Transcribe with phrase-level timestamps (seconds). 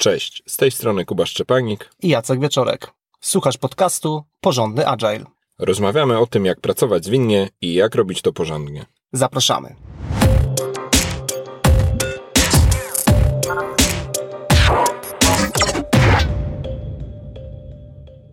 [0.00, 2.90] Cześć, z tej strony Kuba Szczepanik i Jacek Wieczorek.
[3.20, 5.24] Słuchasz podcastu Porządny Agile.
[5.58, 8.86] Rozmawiamy o tym, jak pracować zwinnie i jak robić to porządnie.
[9.12, 9.76] Zapraszamy.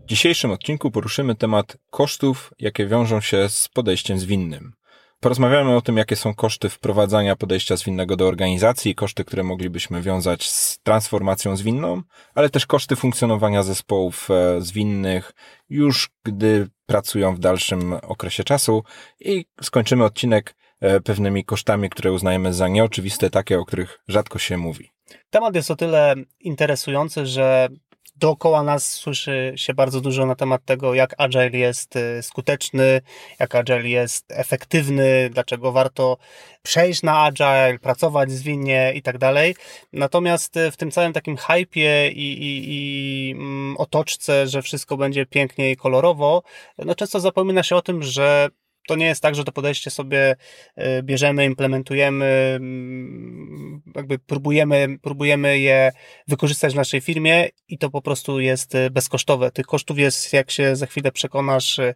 [0.06, 4.74] W dzisiejszym odcinku poruszymy temat kosztów, jakie wiążą się z podejściem zwinnym.
[5.20, 10.50] Porozmawiamy o tym, jakie są koszty wprowadzania podejścia zwinnego do organizacji, koszty, które moglibyśmy wiązać
[10.50, 12.02] z transformacją zwinną,
[12.36, 15.34] ale też koszty funkcjonowania zespołów e, zwinnych
[15.70, 18.84] już gdy pracują w dalszym okresie czasu
[19.20, 24.58] i skończymy odcinek e, pewnymi kosztami, które uznajemy za nieoczywiste, takie, o których rzadko się
[24.58, 24.92] mówi.
[25.30, 27.70] Temat jest o tyle interesujący, że
[28.16, 33.02] dookoła nas słyszy się bardzo dużo na temat tego, jak Agile jest y, skuteczny,
[33.40, 36.18] jak Agile jest efektywny, dlaczego warto
[36.64, 39.56] przejść na Agile, pracować zwinnie i tak dalej.
[39.94, 45.26] Natomiast y, w tym całym takim hypie i, i, i mm, otoczce, że wszystko będzie
[45.26, 46.44] pięknie i kolorowo,
[46.78, 48.50] no często zapomina się o tym, że
[48.88, 50.36] to nie jest tak, że to podejście sobie
[50.76, 55.92] e, bierzemy, implementujemy, mm, jakby próbujemy, próbujemy je
[56.28, 59.52] wykorzystać w naszej firmie i to po prostu jest e, bezkosztowe.
[59.52, 61.94] Tych kosztów jest, jak się za chwilę przekonasz, e,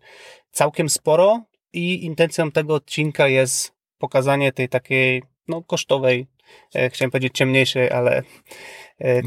[0.52, 6.28] całkiem sporo i intencją tego odcinka jest pokazanie tej takiej, no, kosztowej,
[6.89, 8.23] chciałem powiedzieć ciemniejszej, ale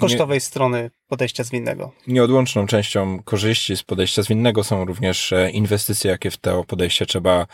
[0.00, 1.92] kosztowej nie, strony podejścia zwinnego.
[2.06, 7.46] Nieodłączną częścią korzyści z podejścia zwinnego są również e, inwestycje, jakie w to podejście trzeba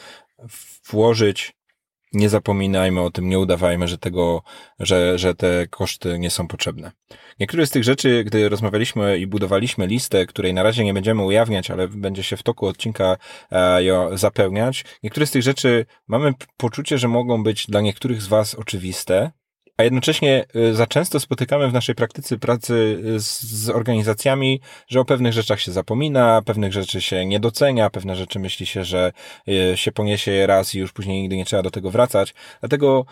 [0.90, 1.52] włożyć.
[2.12, 4.42] Nie zapominajmy o tym, nie udawajmy, że tego,
[4.78, 6.92] że, że te koszty nie są potrzebne.
[7.40, 11.70] Niektóre z tych rzeczy, gdy rozmawialiśmy i budowaliśmy listę, której na razie nie będziemy ujawniać,
[11.70, 13.16] ale będzie się w toku odcinka
[13.50, 18.27] e, ją zapełniać, niektóre z tych rzeczy mamy poczucie, że mogą być dla niektórych z
[18.27, 19.30] Was oczywiste,
[19.81, 25.00] a jednocześnie y, za często spotykamy w naszej praktyce pracy y, z, z, organizacjami, że
[25.00, 29.12] o pewnych rzeczach się zapomina, pewnych rzeczy się nie docenia, pewne rzeczy myśli się, że
[29.48, 32.35] y, się poniesie je raz i już później nigdy nie trzeba do tego wracać.
[32.61, 33.05] Dlatego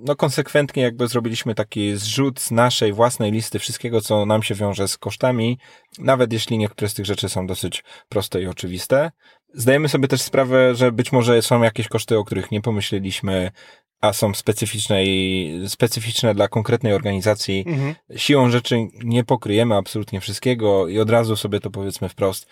[0.00, 4.88] no konsekwentnie jakby zrobiliśmy taki zrzut z naszej własnej listy wszystkiego, co nam się wiąże
[4.88, 5.58] z kosztami,
[5.98, 9.10] nawet jeśli niektóre z tych rzeczy są dosyć proste i oczywiste.
[9.54, 13.50] Zdajemy sobie też sprawę, że być może są jakieś koszty, o których nie pomyśleliśmy,
[14.00, 17.64] a są specyficzne i specyficzne dla konkretnej organizacji.
[17.66, 17.94] Mhm.
[18.16, 22.46] Siłą rzeczy nie pokryjemy absolutnie wszystkiego i od razu sobie to powiedzmy wprost.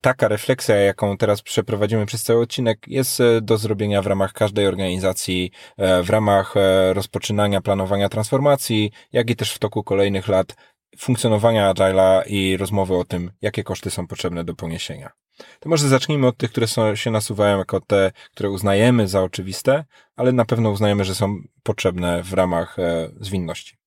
[0.00, 4.66] Taka refleksja, jaką teraz przeprowadzimy przez cały odcinek, jest e, do zrobienia w ramach każdej
[4.66, 10.54] organizacji, e, w ramach e, rozpoczynania planowania transformacji, jak i też w toku kolejnych lat
[10.98, 15.21] funkcjonowania Agile'a i rozmowy o tym, jakie koszty są potrzebne do poniesienia.
[15.60, 19.84] To może zacznijmy od tych, które są, się nasuwają jako te, które uznajemy za oczywiste,
[20.16, 23.82] ale na pewno uznajemy, że są potrzebne w ramach e, zwinności.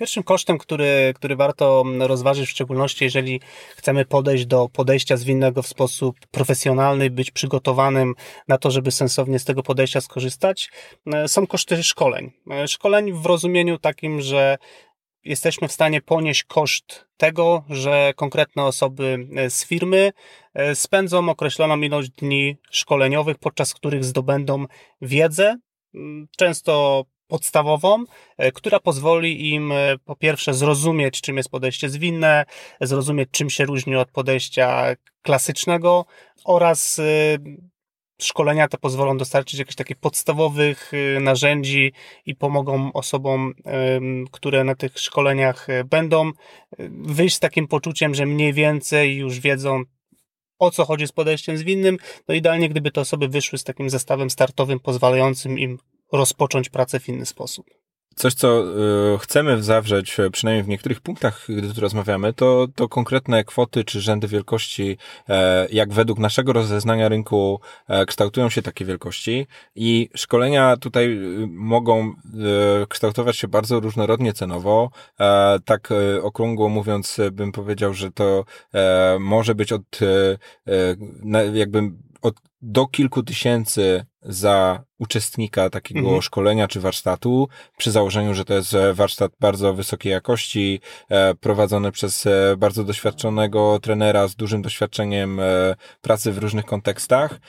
[0.00, 3.40] Pierwszym kosztem, który, który warto rozważyć, w szczególności jeżeli
[3.76, 8.14] chcemy podejść do podejścia zwinnego w sposób profesjonalny, być przygotowanym
[8.48, 10.70] na to, żeby sensownie z tego podejścia skorzystać,
[11.06, 12.32] e, są koszty szkoleń.
[12.50, 14.58] E, szkoleń w rozumieniu takim, że
[15.24, 20.12] jesteśmy w stanie ponieść koszt tego, że konkretne osoby e, z firmy
[20.54, 24.64] e, spędzą określoną ilość dni szkoleniowych, podczas których zdobędą
[25.02, 25.56] wiedzę,
[26.36, 28.04] często podstawową,
[28.36, 29.72] e, która pozwoli im
[30.04, 32.44] po pierwsze zrozumieć, czym jest podejście zwinne,
[32.80, 36.06] zrozumieć, czym się różni od podejścia klasycznego
[36.44, 37.00] oraz
[38.24, 41.92] szkolenia te pozwolą dostarczyć jakichś takich podstawowych y, narzędzi
[42.26, 43.54] i pomogą osobom,
[44.30, 46.32] które na tych szkoleniach y, będą, y,
[46.90, 49.82] wyjść z takim poczuciem, że mniej więcej już wiedzą,
[50.58, 51.96] o co chodzi z podejściem zwinnym.
[52.28, 55.78] No idealnie, gdyby te osoby wyszły z takim zestawem startowym, pozwalającym im
[56.12, 57.79] rozpocząć pracę w inny sposób.
[58.14, 58.64] Coś, co
[59.14, 63.84] y, chcemy zawrzeć, e, przynajmniej w niektórych punktach, gdy tu rozmawiamy, to, to konkretne kwoty
[63.84, 64.96] czy rzędy wielkości,
[65.28, 71.46] e, jak według naszego rozeznania rynku e, kształtują się takie wielkości i szkolenia tutaj y,
[71.50, 72.14] mogą
[72.88, 74.90] kształtować się bardzo różnorodnie cenowo.
[75.64, 75.88] Tak
[76.22, 78.44] okrągło mówiąc, bym powiedział, że to
[79.20, 79.82] może być od
[81.52, 81.92] jakby
[82.22, 86.22] od do kilku tysięcy za uczestnika takiego mhm.
[86.22, 91.92] szkolenia czy warsztatu, przy założeniu, że to jest e, warsztat bardzo wysokiej jakości, e, prowadzony
[91.92, 95.40] przez e, bardzo doświadczonego trenera z dużym doświadczeniem
[96.02, 97.40] pracy w różnych kontekstach.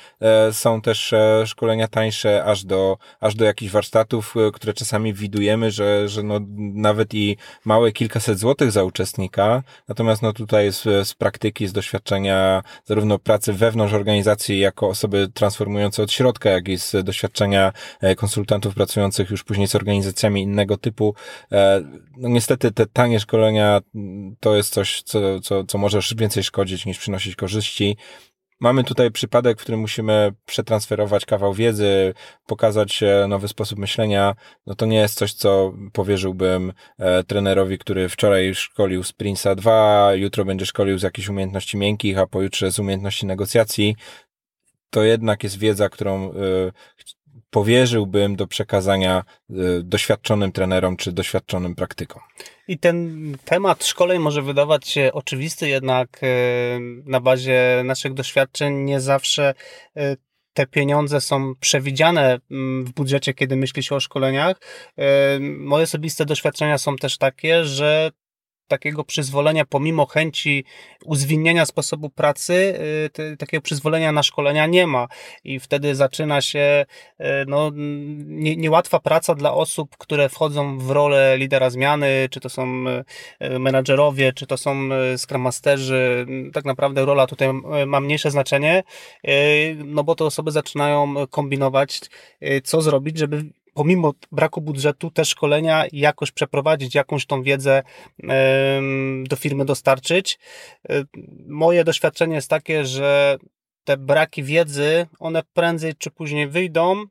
[0.52, 1.14] Są też
[1.46, 7.14] szkolenia tańsze aż do, aż do jakichś warsztatów, które czasami widujemy, że, że no, nawet
[7.14, 9.64] i małe kilkaset złotych za uczestnika.
[9.88, 16.04] Natomiast no tutaj z, z praktyki, z doświadczenia zarówno pracy wewnątrz organizacji jako osoby transformujące
[16.04, 17.74] od środka, jak i z doświadczenia doświadczenia
[18.18, 21.16] konsultantów pracujących już później z organizacjami innego typu.
[22.18, 26.86] No niestety te tanie szkolenia mm, to jest coś, co, co, co może więcej szkodzić
[26.86, 27.98] niż przynosić korzyści.
[28.60, 32.14] Mamy tutaj przypadek, w którym musimy przetransferować kawał wiedzy,
[32.48, 34.36] pokazać nowy sposób myślenia.
[34.66, 40.14] No to nie jest coś, co powierzyłbym e, trenerowi, który wczoraj szkolił z Prince'a 2,
[40.14, 43.96] jutro będzie szkolił z jakichś umiejętności miękkich, a pojutrze z umiejętności negocjacji.
[44.92, 46.34] To jednak jest wiedza, którą e,
[47.52, 49.54] powierzyłbym do przekazania e,
[49.84, 52.22] doświadczonym trenerom czy doświadczonym praktykom.
[52.68, 56.28] I ten temat szkoleń może wydawać się oczywisty, jednak e,
[57.06, 59.54] na bazie naszych doświadczeń nie zawsze
[59.98, 60.16] e,
[60.54, 64.58] te pieniądze są przewidziane mm, w budżecie, kiedy myśli się o szkoleniach.
[65.40, 68.12] Moje osobiste doświadczenia są też takie, że
[68.72, 70.64] takiego przyzwolenia, pomimo chęci
[71.06, 72.54] uzwinnienia sposobu pracy,
[73.34, 75.08] y, takiego przyzwolenia na szkolenia nie ma.
[75.44, 76.86] I wtedy zaczyna się
[77.20, 77.72] y, no,
[78.26, 82.86] nie, niełatwa praca dla osób, które wchodzą w rolę lidera zmiany, czy to są
[83.42, 86.26] y, menadżerowie, czy to są scrum masterzy.
[86.54, 87.50] Tak naprawdę rola tutaj
[87.88, 88.84] ma mniejsze znaczenie,
[89.86, 92.00] no bo te osoby zaczynają kombinować,
[92.64, 97.84] co zrobić, żeby pomimo braku budżetu te szkolenia jakoś przeprowadzić, jakąś tą wiedzę
[99.24, 100.40] do firmy dostarczyć.
[100.90, 101.04] E,
[101.48, 103.38] moje doświadczenie jest takie, że
[103.84, 107.06] te braki wiedzy, one prędzej czy później wyjdą,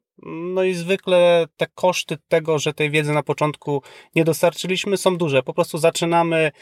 [0.55, 3.83] no i zwykle te koszty tego, że tej wiedzy na początku
[4.15, 5.43] nie dostarczyliśmy, są duże.
[5.43, 6.53] Po prostu zaczynamy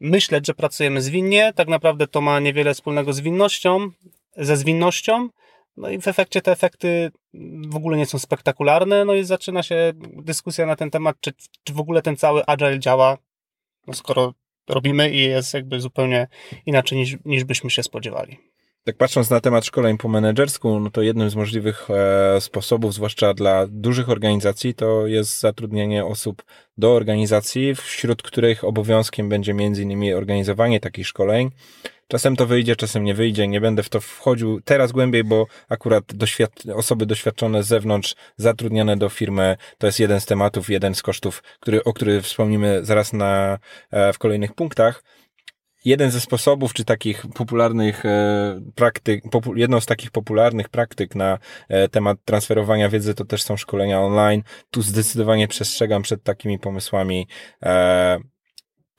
[0.00, 3.90] myśleć, że pracujemy zwinnie, tak naprawdę to ma niewiele wspólnego z winnością,
[4.36, 5.28] ze zwinnością,
[5.76, 7.10] no i w efekcie te efekty
[7.68, 11.32] w ogóle nie są spektakularne, no i zaczyna się dyskusja na ten temat, czy,
[11.64, 13.18] czy w ogóle ten cały agile działa,
[13.86, 14.34] no skoro
[14.68, 16.28] robimy i jest jakby zupełnie
[16.66, 18.38] inaczej niż, niż byśmy się spodziewali.
[18.84, 23.34] Tak patrząc na temat szkoleń po menedżersku, no to jednym z możliwych e, sposobów, zwłaszcza
[23.34, 26.42] dla dużych organizacji, to jest zatrudnienie osób
[26.78, 31.50] do organizacji, wśród których obowiązkiem będzie między innymi organizowanie takich szkoleń,
[32.12, 33.48] Czasem to wyjdzie, czasem nie wyjdzie.
[33.48, 38.96] Nie będę w to wchodził teraz głębiej, bo akurat doświad osoby doświadczone z zewnątrz, zatrudniane
[38.96, 43.12] do firmy, to jest jeden z tematów, jeden z kosztów, który, o który wspomnimy zaraz
[43.12, 43.58] na,
[43.90, 45.02] e, w kolejnych punktach.
[45.84, 49.24] Jeden ze sposobów, czy takich popularnych e, praktyk,
[49.54, 51.38] jedną z takich popularnych praktyk na
[51.68, 54.42] e, temat transferowania wiedzy to też są szkolenia online.
[54.70, 57.26] Tu zdecydowanie przestrzegam przed takimi pomysłami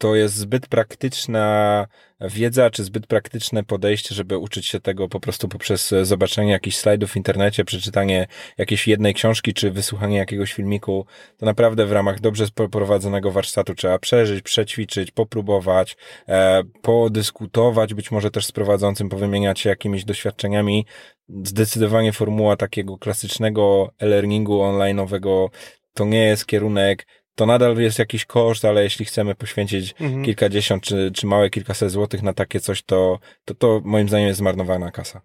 [0.03, 1.88] to jest zbyt praktyczna
[2.21, 7.11] wiedza, czy zbyt praktyczne podejście, żeby uczyć się tego po prostu poprzez zobaczenie jakichś slajdów
[7.11, 8.27] w internecie, przeczytanie
[8.57, 11.05] jakiejś jednej książki, czy wysłuchanie jakiegoś filmiku.
[11.38, 15.97] To naprawdę w ramach dobrze poprowadzonego warsztatu trzeba przeżyć, przećwiczyć, popróbować,
[16.27, 20.85] e, podyskutować, być może też z prowadzącym, powymieniać się jakimiś doświadczeniami.
[21.44, 25.49] Zdecydowanie formuła takiego klasycznego e-learningu online'owego
[25.94, 30.25] to nie jest kierunek, to nadal jest jakiś koszt, ale jeśli chcemy poświęcić mhm.
[30.25, 34.39] kilkadziesiąt czy, czy małe kilkaset złotych na takie coś, to, to, to moim zdaniem jest
[34.39, 35.21] zmarnowana kasa.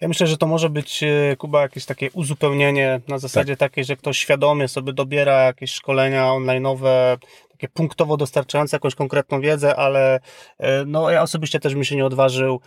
[0.00, 3.70] Ja myślę, że to może być, e, Kuba, jakieś takie uzupełnienie na zasadzie tak.
[3.70, 7.16] takiej, że ktoś świadomie sobie dobiera jakieś szkolenia online'owe,
[7.50, 10.20] takie punktowo dostarczające jakąś konkretną wiedzę, ale
[10.58, 12.60] e, no, ja osobiście też bym się nie odważył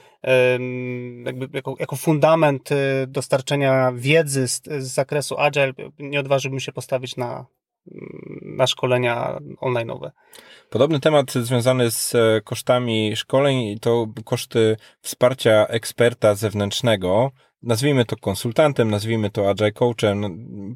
[1.26, 2.76] jakby jako, jako fundament e,
[3.08, 7.46] dostarczenia wiedzy z, z zakresu Agile, nie odważyłbym się postawić na,
[8.42, 10.12] na szkolenia online'owe.
[10.70, 17.32] Podobny temat związany z e, kosztami szkoleń to koszty wsparcia eksperta zewnętrznego.
[17.64, 20.22] Nazwijmy to konsultantem, nazwijmy to agile coachem.
[20.22, 20.30] No,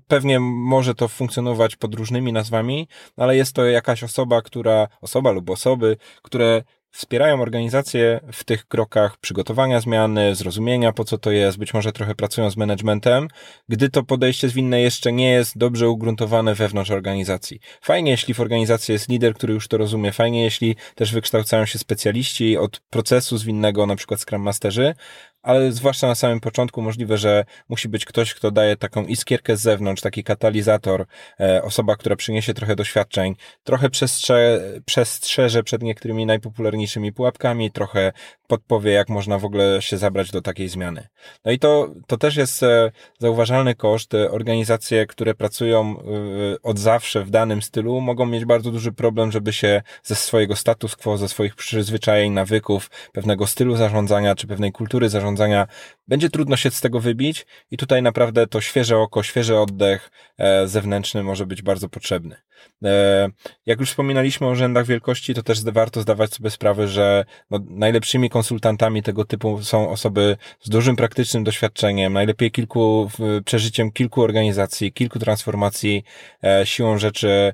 [0.07, 5.49] pewnie może to funkcjonować pod różnymi nazwami, ale jest to jakaś osoba, która, osoba lub
[5.49, 11.73] osoby, które wspierają organizację w tych krokach przygotowania zmiany, zrozumienia po co to jest, być
[11.73, 13.27] może trochę pracują z managementem,
[13.69, 17.59] gdy to podejście zwinne jeszcze nie jest dobrze ugruntowane wewnątrz organizacji.
[17.81, 21.79] Fajnie, jeśli w organizacji jest lider, który już to rozumie, fajnie, jeśli też wykształcają się
[21.79, 24.95] specjaliści od procesu zwinnego, na przykład Scrum Masterzy,
[25.43, 29.61] ale zwłaszcza na samym początku możliwe, że musi być ktoś, kto daje taką iskierkę z
[29.61, 31.05] zewnątrz, taki katalizator,
[31.39, 38.11] e, osoba, która przyniesie trochę doświadczeń, trochę przestrze, przestrzeże przed niektórymi najpopularniejszymi pułapkami, trochę
[38.53, 41.07] podpowie, jak można w ogóle się zabrać do takiej zmiany.
[41.45, 44.13] No i to, to też jest e, zauważalny koszt.
[44.13, 49.53] Organizacje, które pracują e, od zawsze w danym stylu, mogą mieć bardzo duży problem, żeby
[49.53, 55.09] się ze swojego status quo, ze swoich przyzwyczajeń, nawyków, pewnego stylu zarządzania, czy pewnej kultury
[55.09, 55.67] zarządzania
[56.07, 60.67] będzie trudno się z tego wybić i tutaj naprawdę to świeże oko, świeży oddech e,
[60.67, 62.35] zewnętrzny może być bardzo potrzebny.
[62.83, 63.29] E,
[63.65, 68.29] jak już wspominaliśmy o rzędach wielkości, to też warto zdawać sobie sprawę, że no, najlepszymi
[68.29, 73.09] konsultantami tego typu są osoby z dużym praktycznym doświadczeniem, najlepiej kilku,
[73.45, 76.03] przeżyciem kilku organizacji, kilku transformacji,
[76.43, 77.53] e, siłą rzeczy,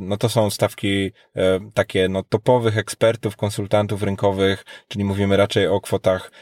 [0.00, 1.12] no to są stawki
[1.74, 6.32] takie no, topowych ekspertów, konsultantów rynkowych, czyli mówimy raczej o kwotach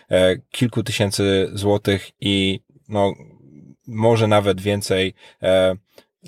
[0.51, 3.15] kilku tysięcy złotych i no,
[3.87, 5.15] może nawet więcej.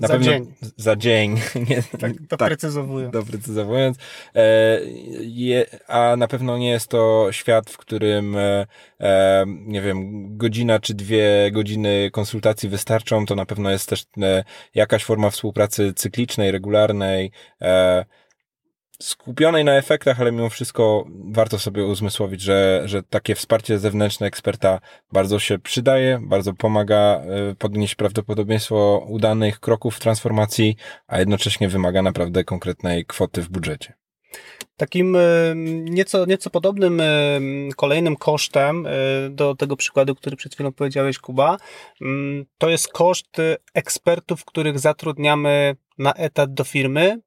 [0.00, 0.54] Na za pewno dzień.
[0.76, 1.40] za dzień.
[1.70, 3.12] Nie, tak, doprecyzowując.
[3.12, 3.96] Tak, doprecyzowując.
[4.34, 4.80] E,
[5.20, 8.66] je, a na pewno nie jest to świat, w którym, e,
[9.00, 13.26] e, nie wiem, godzina czy dwie godziny konsultacji wystarczą.
[13.26, 17.30] To na pewno jest też e, jakaś forma współpracy cyklicznej, regularnej.
[17.62, 18.04] E,
[19.02, 24.80] skupionej na efektach, ale mimo wszystko warto sobie uzmysłowić, że, że takie wsparcie zewnętrzne eksperta
[25.12, 30.76] bardzo się przydaje, bardzo pomaga e, podnieść prawdopodobieństwo udanych kroków w transformacji,
[31.06, 33.92] a jednocześnie wymaga naprawdę konkretnej kwoty w budżecie.
[34.76, 35.20] Takim e,
[35.84, 37.04] nieco, nieco podobnym e,
[37.76, 38.86] kolejnym kosztem
[39.30, 41.56] do tego przykładu, który przed chwilą powiedziałeś, Kuba,
[42.58, 43.36] to jest koszt
[43.74, 47.20] ekspertów, których zatrudniamy na etat do firmy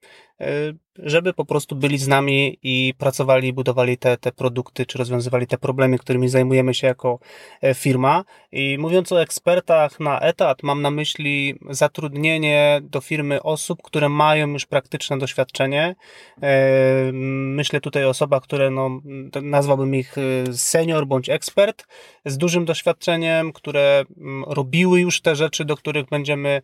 [0.98, 5.58] żeby po prostu byli z nami i pracowali, budowali te, te produkty, czy rozwiązywali te
[5.58, 7.20] problemy, którymi zajmujemy się jako
[7.62, 8.24] e, firma.
[8.52, 14.48] I mówiąc o ekspertach na etat, mam na myśli zatrudnienie do firmy osób, które mają
[14.48, 15.96] już praktyczne doświadczenie.
[16.44, 19.02] E, myślę tutaj o osobach, które no,
[19.42, 21.88] nazwałbym ich e, senior bądź ekspert,
[22.26, 26.62] z dużym doświadczeniem, które mm, robiły już te rzeczy, do których będziemy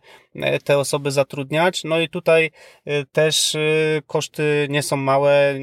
[0.64, 1.84] te osoby zatrudniać.
[1.84, 2.50] No i tutaj
[3.12, 3.56] też
[4.06, 5.54] koszty nie są małe.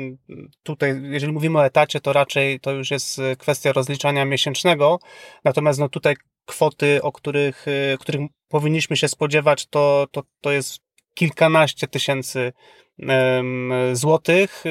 [0.63, 5.00] Tutaj, jeżeli mówimy o etacie, to raczej to już jest kwestia rozliczania miesięcznego.
[5.44, 6.15] Natomiast no tutaj
[6.46, 10.80] kwoty, o których, y, których powinniśmy się spodziewać, to, to, to jest
[11.13, 12.54] kilkanaście tysięcy
[13.94, 14.63] złotych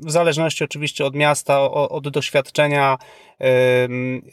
[0.00, 2.98] zależności oczywiście od miasta, od doświadczenia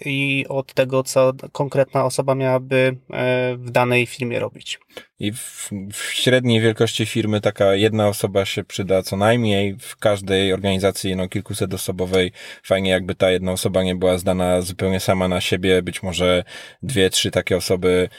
[0.06, 4.80] i od tego, co konkretna osoba miałaby e, w danej firmie robić.
[5.20, 9.76] I w, w, średniej wielkości firmy taka jedna osoba się przyda co najmniej.
[9.80, 12.32] W każdej organizacji no, kilkusetosobowej
[12.64, 16.44] fajnie jakby ta jedna osoba nie była zdana zupełnie sama na siebie, być może
[16.84, 18.10] dwie, trzy takie osoby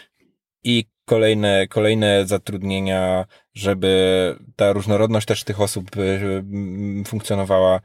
[0.64, 3.90] i kolejne, kolejne zatrudnienia, żeby
[4.56, 6.44] ta różnorodność też tych osób y,
[7.06, 7.80] funkcjonowała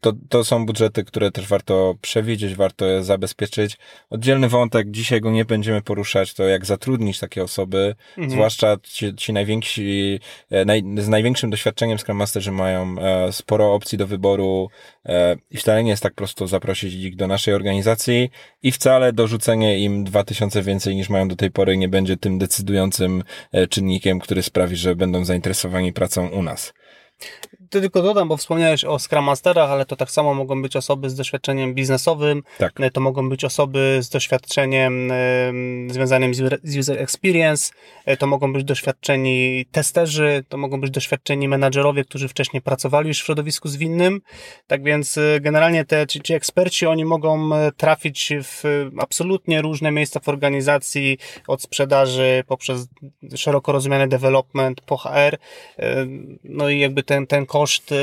[0.00, 3.78] to, to są budżety, które też warto przewidzieć, warto je zabezpieczyć.
[4.10, 8.30] Oddzielny wątek, dzisiaj go nie będziemy poruszać, to jak zatrudnić takie osoby, mhm.
[8.30, 13.98] zwłaszcza ci, ci najwięksi, e, naj, z największym doświadczeniem Scrum Masterzy mają e, sporo opcji
[13.98, 14.68] do wyboru
[15.06, 18.30] e, i wcale nie jest tak prosto zaprosić ich do naszej organizacji
[18.62, 23.24] i wcale dorzucenie im 2000 więcej niż mają do tej pory nie będzie tym decydującym
[23.70, 26.72] czynnikiem, który sprawi, że będą zainteresowani pracą u nas
[27.70, 31.14] tylko dodam, bo wspomniałeś o Scrum Masterach, ale to tak samo mogą być osoby z
[31.14, 32.72] doświadczeniem biznesowym, tak.
[32.92, 35.12] to mogą być osoby z doświadczeniem
[35.88, 37.72] związanym z user experience,
[38.04, 43.20] e, to mogą być doświadczeni testerzy, to mogą być doświadczeni menadżerowie, którzy wcześniej pracowali już
[43.20, 44.20] w środowisku zwinnym.
[44.66, 49.90] Tak więc e, generalnie te, ci, ci eksperci, oni mogą e, trafić w absolutnie różne
[49.90, 52.86] miejsca w organizacji, od sprzedaży poprzez
[53.36, 55.38] szeroko rozumiany development, po HR.
[56.44, 57.94] No i jakby ten, ten koszt,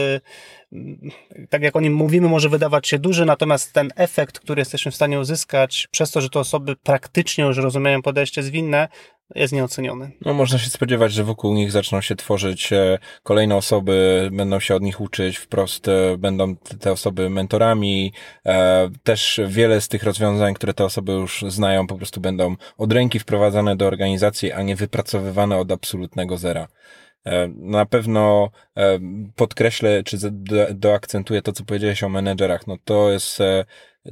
[1.49, 4.95] tak jak o nim mówimy, może wydawać się duży, natomiast ten efekt, który jesteśmy w
[4.95, 8.87] stanie uzyskać przez to, że te osoby praktycznie już rozumieją podejście zwinne,
[9.35, 10.11] jest nieoceniony.
[10.25, 14.75] No, można się spodziewać, że wokół nich zaczną się tworzyć e, kolejne osoby, będą się
[14.75, 18.13] od nich uczyć, wprost e, będą te osoby mentorami.
[18.45, 22.93] E, też wiele z tych rozwiązań, które te osoby już znają, po prostu będą od
[22.93, 26.67] ręki wprowadzane do organizacji, a nie wypracowywane od absolutnego zera.
[27.27, 28.99] E, na pewno e,
[29.35, 30.17] podkreślę, czy
[30.71, 32.67] doakcentuję to, co powiedziałeś o menedżerach.
[32.67, 33.65] No to jest, e,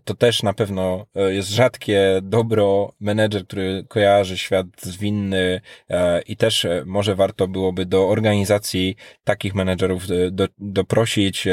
[0.03, 5.61] to też na pewno jest rzadkie dobro menedżer, który kojarzy świat zwinny
[6.27, 11.47] i też może warto byłoby do organizacji takich menedżerów do, doprosić,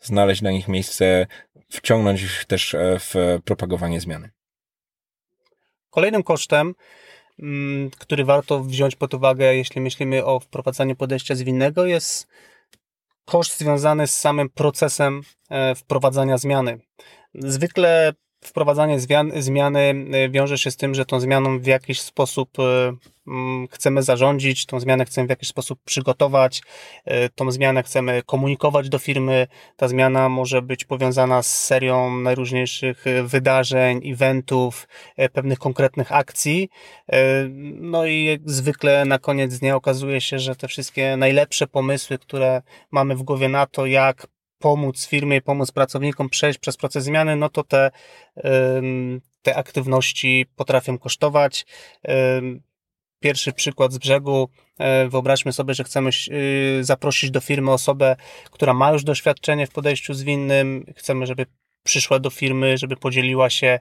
[0.00, 1.26] znaleźć dla nich miejsce,
[1.70, 4.30] wciągnąć ich też w propagowanie zmiany.
[5.90, 6.74] Kolejnym kosztem
[7.98, 12.28] który warto wziąć pod uwagę, jeśli myślimy o wprowadzaniu podejścia zwinnego, jest
[13.24, 16.78] koszt związany z samym procesem e, wprowadzania zmiany.
[17.34, 22.48] Zwykle wprowadzanie zmian, zmiany wiąże się z tym, że tą zmianą w jakiś sposób
[23.26, 26.62] Mm, chcemy zarządzić, tą zmianę chcemy w jakiś sposób przygotować,
[27.06, 29.46] y, tą zmianę chcemy komunikować do firmy.
[29.76, 34.88] Ta zmiana może być powiązana z serią najróżniejszych y, wydarzeń, eventów,
[35.18, 36.68] y, pewnych konkretnych akcji.
[37.74, 43.16] No i zwykle na koniec dnia okazuje się, że te wszystkie najlepsze pomysły, które mamy
[43.16, 44.26] w głowie na to, jak
[44.66, 47.90] pomóc firmie, pomóc pracownikom przejść przez proces zmiany, no to te,
[49.42, 51.66] te aktywności potrafią kosztować
[53.20, 54.48] pierwszy przykład z brzegu.
[54.78, 58.16] E, wyobraźmy sobie, że chcemy y, zaprosić do firmy osobę,
[58.50, 60.84] która ma już doświadczenie w podejściu zwinnym.
[60.96, 61.46] Chcemy, żeby
[61.82, 63.78] przyszła do firmy, żeby podzieliła się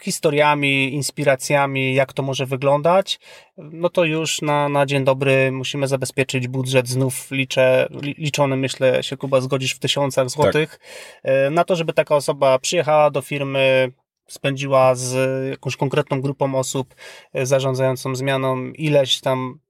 [0.00, 3.20] historiami, inspiracjami, jak to może wyglądać,
[3.56, 6.88] no to już na, na dzień dobry musimy zabezpieczyć budżet.
[6.88, 10.80] Znów liczę, liczony, myślę, się Kuba zgodzisz w tysiącach złotych, tak.
[11.22, 13.92] E, na to, żeby taka osoba przyjechała do firmy,
[14.28, 15.16] spędziła z
[15.50, 16.94] jakąś konkretną grupą osób
[17.32, 19.60] e, zarządzającą zmianą ileś tam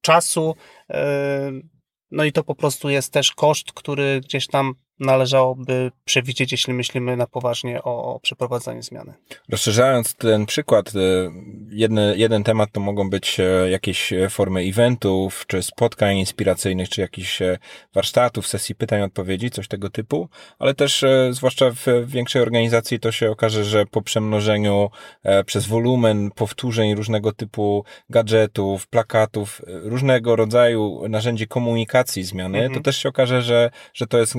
[0.00, 0.54] czasu.
[0.90, 1.52] E,
[2.10, 7.16] no i to po prostu jest też koszt, który gdzieś tam należałoby przewidzieć, jeśli myślimy
[7.16, 9.14] na poważnie o, o przeprowadzaniu zmiany.
[9.48, 11.00] Rozszerzając ten przykład, e,
[11.70, 17.42] jedny, jeden temat to mogą być e, jakieś formy eventów, czy spotkań inspiracyjnych, czy jakichś
[17.42, 17.58] e,
[17.94, 23.30] warsztatów, sesji pytań, odpowiedzi, coś tego typu, ale też zwłaszcza w większej organizacji to się
[23.30, 24.90] okaże, że po przemnożeniu
[25.46, 32.74] przez wolumen powtórzeń różnego typu gadżetów, plakatów, różnego rodzaju narzędzi komunikacji zmiany, mhm.
[32.74, 34.34] to też się okaże, że, że to jest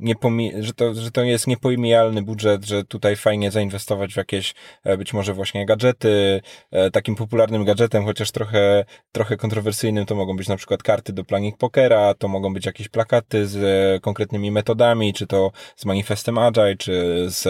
[0.00, 4.54] niepomi- że, to, że to jest niepojmijalny budżet, że tutaj fajnie zainwestować w jakieś
[4.84, 6.40] e, być może właśnie gadżety.
[6.70, 11.24] E, takim popularnym gadżetem, chociaż trochę, trochę kontrowersyjnym, to mogą być na przykład karty do
[11.24, 16.38] planning pokera, to mogą być jakieś plakaty z e, konkretnymi metodami, czy to z manifestem
[16.38, 17.48] Agile, czy z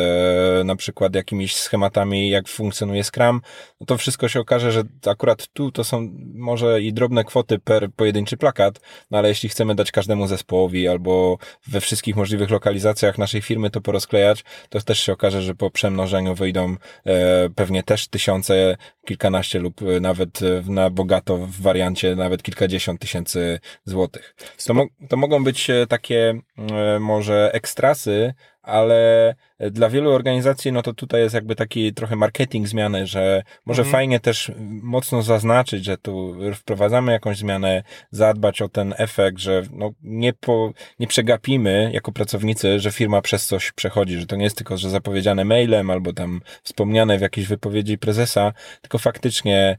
[0.66, 3.40] na przykład jakimiś schematami, jak funkcjonuje Scrum.
[3.80, 7.88] No to wszystko się okaże, że akurat tu to są może i drobne kwoty per
[7.96, 8.80] pojedynczy plakat,
[9.10, 13.80] no ale jeśli chcemy dać każdemu zespołowi albo we wszystkich możliwych lokalizacjach naszej firmy to
[13.80, 19.80] porozklejać, to też się okaże, że po przemnożeniu wyjdą e, pewnie też tysiące, kilkanaście lub
[20.00, 24.34] nawet na bogato w wariancie nawet kilkadziesiąt tysięcy złotych.
[24.66, 28.34] To, mo to mogą być e, takie e, może ekstrasy,
[28.68, 29.34] ale
[29.70, 33.92] dla wielu organizacji, no to tutaj jest jakby taki trochę marketing zmiany, że może mhm.
[33.92, 39.90] fajnie też mocno zaznaczyć, że tu wprowadzamy jakąś zmianę, zadbać o ten efekt, że no
[40.02, 44.56] nie, po, nie przegapimy jako pracownicy, że firma przez coś przechodzi, że to nie jest
[44.56, 49.78] tylko, że zapowiedziane mailem albo tam wspomniane w jakiejś wypowiedzi prezesa, tylko faktycznie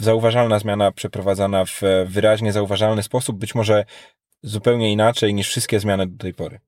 [0.00, 3.84] zauważalna zmiana przeprowadzana w wyraźnie zauważalny sposób, być może
[4.42, 6.60] zupełnie inaczej niż wszystkie zmiany do tej pory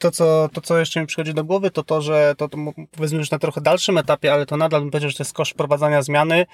[0.00, 2.58] to, co, to, co jeszcze mi przychodzi do głowy, to to, że to, to
[2.90, 6.02] powiedzmy już na trochę dalszym etapie, ale to nadal powiedział, że to jest koszt prowadzenia
[6.02, 6.46] zmiany.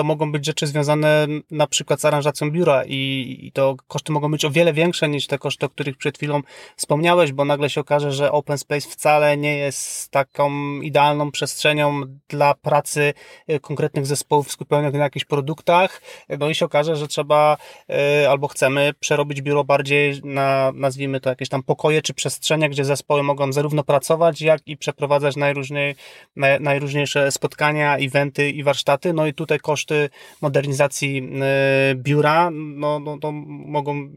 [0.00, 4.30] To mogą być rzeczy związane na przykład z aranżacją biura i, i to koszty mogą
[4.30, 6.42] być o wiele większe niż te koszty, o których przed chwilą
[6.76, 12.54] wspomniałeś, bo nagle się okaże, że open space wcale nie jest taką idealną przestrzenią dla
[12.54, 13.14] pracy
[13.46, 16.02] e, konkretnych zespołów skupionych na jakichś produktach.
[16.38, 17.56] No i się okaże, że trzeba
[17.90, 22.84] e, albo chcemy przerobić biuro bardziej na, nazwijmy to jakieś tam pokoje czy przestrzenie, gdzie
[22.84, 25.94] zespoły mogą zarówno pracować, jak i przeprowadzać najróżniej,
[26.36, 29.12] naj, najróżniejsze spotkania, eventy i warsztaty.
[29.12, 29.89] No i tutaj koszty
[30.40, 34.10] modernizacji e, biura no, no, no mogą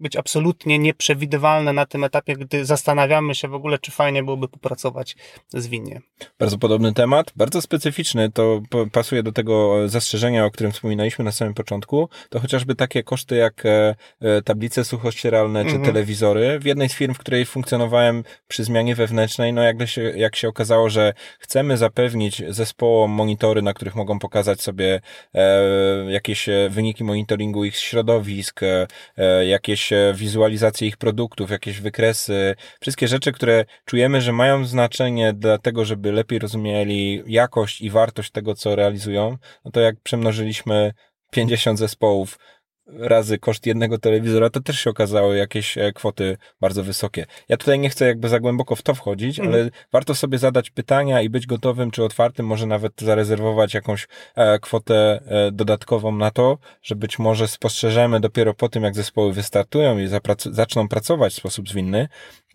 [0.00, 5.16] być absolutnie nieprzewidywalne na tym etapie, gdy zastanawiamy się w ogóle, czy fajnie byłoby popracować
[5.48, 6.00] zwinnie.
[6.38, 11.54] Bardzo podobny temat, bardzo specyficzny, to pasuje do tego zastrzeżenia, o którym wspominaliśmy na samym
[11.54, 15.84] początku, to chociażby takie koszty jak e, e, tablice suchościeralne czy mhm.
[15.84, 16.58] telewizory.
[16.58, 20.48] W jednej z firm, w której funkcjonowałem przy zmianie wewnętrznej, no jak się, jak się
[20.48, 25.00] okazało, że chcemy zapewnić zespołom monitory, na których mogą pokazać sobie
[25.34, 32.54] e, jakieś wyniki monitoringu ich środowisk, e, jakieś jakieś e, wizualizacje ich produktów, jakieś wykresy,
[32.80, 38.30] wszystkie rzeczy, które czujemy, że mają znaczenie dla tego, żeby lepiej rozumieli jakość i wartość
[38.30, 40.92] tego, co realizują, no to jak przemnożyliśmy
[41.30, 42.38] 50 zespołów
[42.86, 47.26] razy koszt jednego telewizora, to też się okazało jakieś e, kwoty bardzo wysokie.
[47.48, 49.52] Ja tutaj nie chcę jakby za głęboko w to wchodzić, mm.
[49.52, 54.58] ale warto sobie zadać pytania i być gotowym czy otwartym, może nawet zarezerwować jakąś e,
[54.58, 59.98] kwotę e, dodatkową na to, że być może spostrzeżemy dopiero po tym, jak zespoły wystartują
[59.98, 62.08] i zaprac zaczną pracować w sposób zwinny,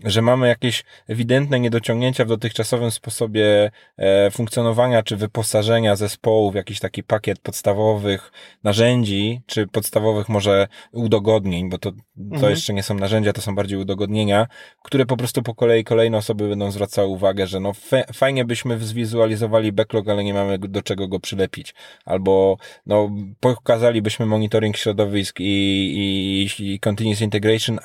[0.04, 6.80] że mamy jakieś ewidentne niedociągnięcia w dotychczasowym sposobie e, funkcjonowania czy wyposażenia zespołu w jakiś
[6.80, 8.32] taki pakiet podstawowych
[8.64, 11.98] narzędzi, czy podstawowych może udogodnień, bo to, to
[12.32, 12.52] mhm.
[12.52, 14.48] jeszcze nie są narzędzia, to są bardziej udogodnienia,
[14.84, 17.72] które po prostu po kolei kolejne osoby będą zwracały uwagę, że no
[18.14, 21.74] fajnie byśmy zwizualizowali backlog, ale nie mamy do czego go przylepić.
[22.06, 23.10] Albo no
[23.40, 27.80] pokazalibyśmy monitoring środowisk i, i, i continuous integration,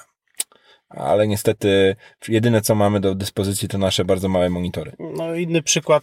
[0.89, 1.97] ale niestety
[2.29, 4.93] jedyne co mamy do dyspozycji to nasze bardzo małe monitory.
[4.99, 6.03] No inny przykład,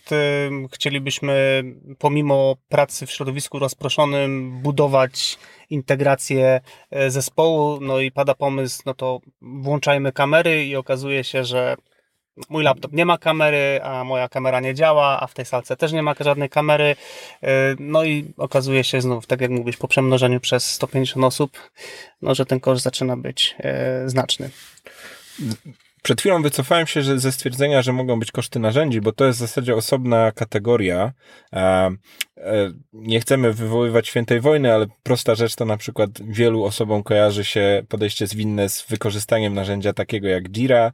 [0.72, 1.64] chcielibyśmy
[2.00, 5.38] pomimo pracy w środowisku rozproszonym budować
[5.70, 11.76] integrację e, zespołu, no i pada pomysł, no to włączajmy kamery i okazuje się, że
[12.50, 15.92] mój laptop nie ma kamery, a moja kamera nie działa, a w tej salce też
[15.92, 16.96] nie ma żadnej kamery.
[17.44, 21.72] E, no i okazuje się znów, tak jak mówisz, po przemnożeniu przez 150 osób,
[22.22, 23.56] no, że ten koszt zaczyna być
[24.06, 24.50] znaczny.
[26.04, 29.42] Przed chwilą wycofałem się ze stwierdzenia, że mogą być koszty narzędzi, bo to jest w
[29.42, 31.14] zasadzie osobna kategoria.
[31.54, 31.92] E,
[32.94, 37.84] nie chcemy wywoływać świętej wojny, ale prosta rzecz to na przykład wielu osobom kojarzy się
[37.90, 40.92] podejście zwinne z wykorzystaniem narzędzia takiego jak Jira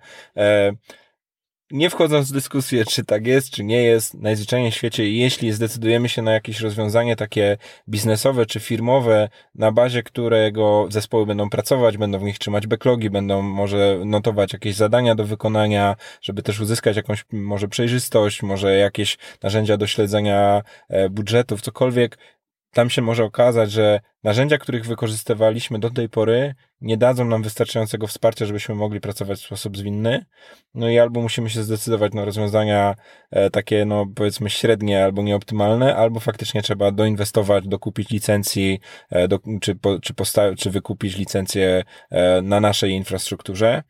[1.72, 6.10] nie wchodząc w dyskusję, czy tak jest, czy nie jest, najzwyczajniej w świecie, jeśli zdecydujemy
[6.10, 7.58] się na jakieś rozwiązanie takie
[7.90, 13.42] biznesowe czy firmowe, na bazie którego zespoły będą pracować, będą w nich trzymać backlogi, będą
[13.42, 19.78] może notować jakieś zadania do wykonania, żeby też uzyskać jakąś może przejrzystość, może jakieś narzędzia
[19.78, 22.18] do śledzenia e, budżetów, cokolwiek,
[22.72, 28.08] tam się może okazać, że narzędzia, których wykorzystywaliśmy do tej pory, nie dadzą nam wystarczającego
[28.08, 30.26] wsparcia, żebyśmy mogli pracować w sposób zwinny.
[30.74, 32.96] No i albo musimy się zdecydować na rozwiązania
[33.32, 38.80] e, takie, no powiedzmy średnie albo nieoptymalne, albo faktycznie trzeba doinwestować, dokupić licencji,
[39.10, 43.84] e, do, czy, po, czy, posta- czy wykupić licencję e, na naszej infrastrukturze.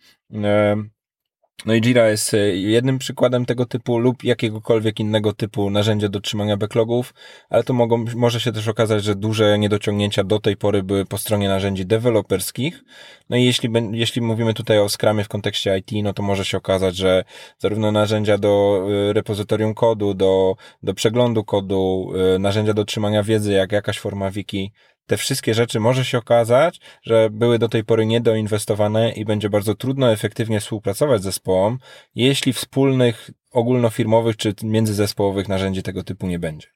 [1.66, 6.20] No i Jira jest e, jednym przykładem tego typu lub jakiegokolwiek innego typu narzędzia do
[6.22, 7.14] trzymania backlogów,
[7.50, 11.18] ale to mogą, może się też okazać, że duże niedociągnięcia do tej pory były po
[11.18, 12.84] stronie narzędzi deweloperskich.
[13.30, 16.58] No i jeśli, jeśli mówimy tutaj o Scrumie w kontekście IT, no to może się
[16.58, 17.24] okazać, że
[17.58, 23.54] zarówno narzędzia do e, repozytorium kodu, do, do przeglądu kodu, e, narzędzia do trzymania wiedzy,
[23.54, 24.72] jak jakaś forma wiki,
[25.10, 29.76] te wszystkie rzeczy może się okazać, że były do tej pory niedoinwestowane i będzie bardzo
[29.76, 31.80] trudno efektywnie współpracować z zespołom,
[32.16, 36.68] jeśli wspólnych ogólnofirmowych czy międzyzespołowych narzędzi tego typu nie będzie.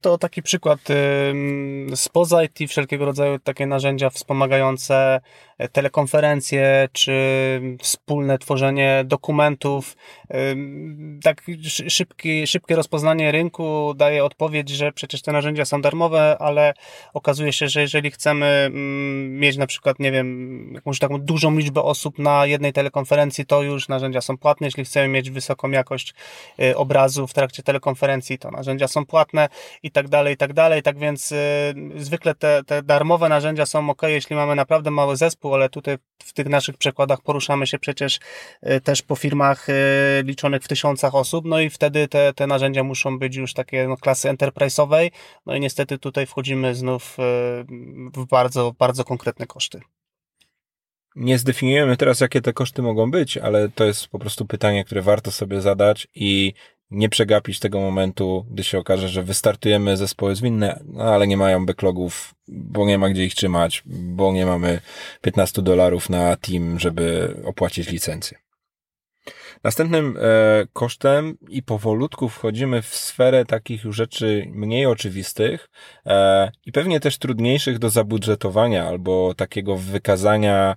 [0.00, 0.80] To taki przykład
[1.94, 5.20] spoza IT, wszelkiego rodzaju takie narzędzia wspomagające
[5.72, 7.12] telekonferencje, czy
[7.82, 9.96] wspólne tworzenie dokumentów.
[11.22, 11.42] Tak
[11.88, 16.74] szybki, szybkie rozpoznanie rynku daje odpowiedź, że przecież te narzędzia są darmowe, ale
[17.14, 18.70] okazuje się, że jeżeli chcemy
[19.28, 23.88] mieć na przykład, nie wiem, jakąś taką dużą liczbę osób na jednej telekonferencji, to już
[23.88, 24.66] narzędzia są płatne.
[24.66, 26.14] Jeśli chcemy mieć wysoką jakość
[26.58, 29.48] e, obrazu w trakcie telekonferencji, to narzędzia są płatne
[29.82, 30.82] i tak dalej, i tak dalej.
[30.82, 35.47] Tak więc y, zwykle te, te darmowe narzędzia są ok, jeśli mamy naprawdę mały zespół,
[35.54, 38.20] ale tutaj w tych naszych przekładach poruszamy się przecież
[38.62, 39.72] y, też po firmach y,
[40.24, 43.96] liczonych w tysiącach osób, no i wtedy te, te narzędzia muszą być już takie no,
[43.96, 45.10] klasy enterprise'owej,
[45.46, 47.22] no i niestety tutaj wchodzimy znów y,
[48.14, 49.80] w bardzo, bardzo konkretne koszty.
[51.16, 55.02] Nie zdefiniujemy teraz, jakie te koszty mogą być, ale to jest po prostu pytanie, które
[55.02, 56.52] warto sobie zadać i
[56.90, 61.66] nie przegapić tego momentu, gdy się okaże, że wystartujemy zespoły zwinne, no ale nie mają
[61.66, 64.80] backlogów, bo nie ma gdzie ich trzymać, bo nie mamy
[65.20, 68.38] 15 dolarów na team, żeby opłacić licencję.
[69.64, 75.70] Następnym e, kosztem i powolutku wchodzimy w sferę takich już rzeczy mniej oczywistych
[76.06, 80.76] e, i pewnie też trudniejszych do zabudżetowania albo takiego wykazania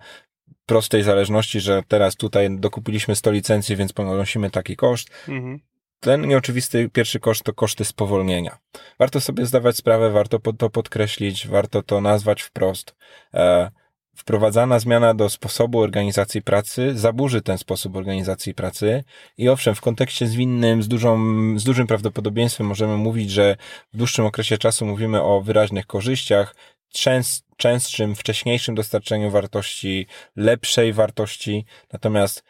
[0.66, 5.10] prostej zależności, że teraz tutaj dokupiliśmy 100 licencji, więc ponosimy taki koszt.
[5.28, 5.60] Mhm.
[6.02, 8.58] Ten nieoczywisty pierwszy koszt to koszty spowolnienia.
[9.00, 12.96] Warto sobie zdawać sprawę, warto to podkreślić, warto to nazwać wprost.
[13.34, 13.72] E,
[14.16, 19.04] wprowadzana zmiana do sposobu organizacji pracy zaburzy ten sposób organizacji pracy
[19.38, 21.20] i owszem, w kontekście zwinnym z, dużą,
[21.60, 23.56] z dużym prawdopodobieństwem możemy mówić, że
[23.94, 26.56] w dłuższym okresie czasu mówimy o wyraźnych korzyściach,
[26.94, 32.44] częst, częstszym, wcześniejszym dostarczeniu wartości, lepszej wartości, natomiast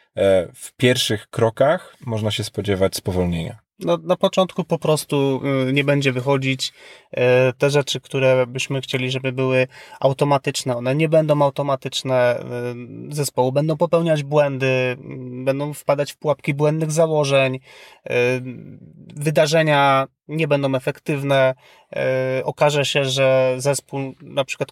[0.54, 3.58] w pierwszych krokach można się spodziewać spowolnienia.
[3.78, 6.72] No, na początku po prostu y, nie będzie wychodzić
[7.10, 9.68] e, te rzeczy, które byśmy chcieli, żeby były
[10.00, 10.76] automatyczne.
[10.76, 12.40] One nie będą automatyczne.
[13.10, 14.96] Y, zespołu będą popełniać błędy, y,
[15.44, 17.60] będą wpadać w pułapki błędnych założeń,
[19.16, 21.54] wydarzenia nie będą efektywne,
[22.44, 24.68] okaże się, że zespół na przykład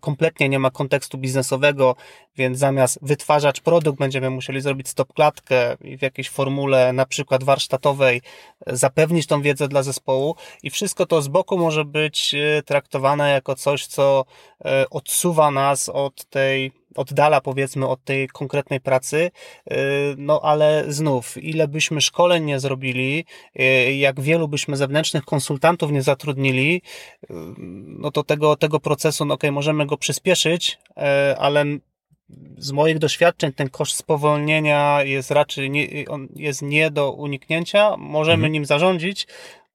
[0.00, 1.96] kompletnie nie ma kontekstu biznesowego,
[2.36, 7.44] więc zamiast wytwarzać produkt będziemy musieli zrobić stopklatkę i w jakiejś formule na przykład
[8.66, 12.34] zapewnić tą wiedzę dla zespołu i wszystko to z boku może być
[12.66, 14.24] traktowane jako coś, co
[14.90, 19.30] odsuwa nas od tej oddala powiedzmy od tej konkretnej pracy,
[19.72, 19.74] y,
[20.18, 23.24] no ale znów, ile byśmy szkoleń nie zrobili,
[23.96, 26.82] jak wielu byśmy zewnętrznych konsultantów nie zatrudnili,
[27.86, 30.78] no to tego, tego procesu, no okej, okay, możemy go przyspieszyć,
[31.38, 31.64] ale
[32.58, 38.34] z moich doświadczeń ten koszt spowolnienia jest raczej nie, on jest nie do uniknięcia, możemy
[38.34, 38.52] mhm.
[38.52, 39.26] nim zarządzić,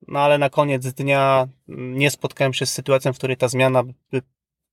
[0.07, 4.21] no ale na koniec dnia nie spotkałem się z sytuacją, w której ta zmiana by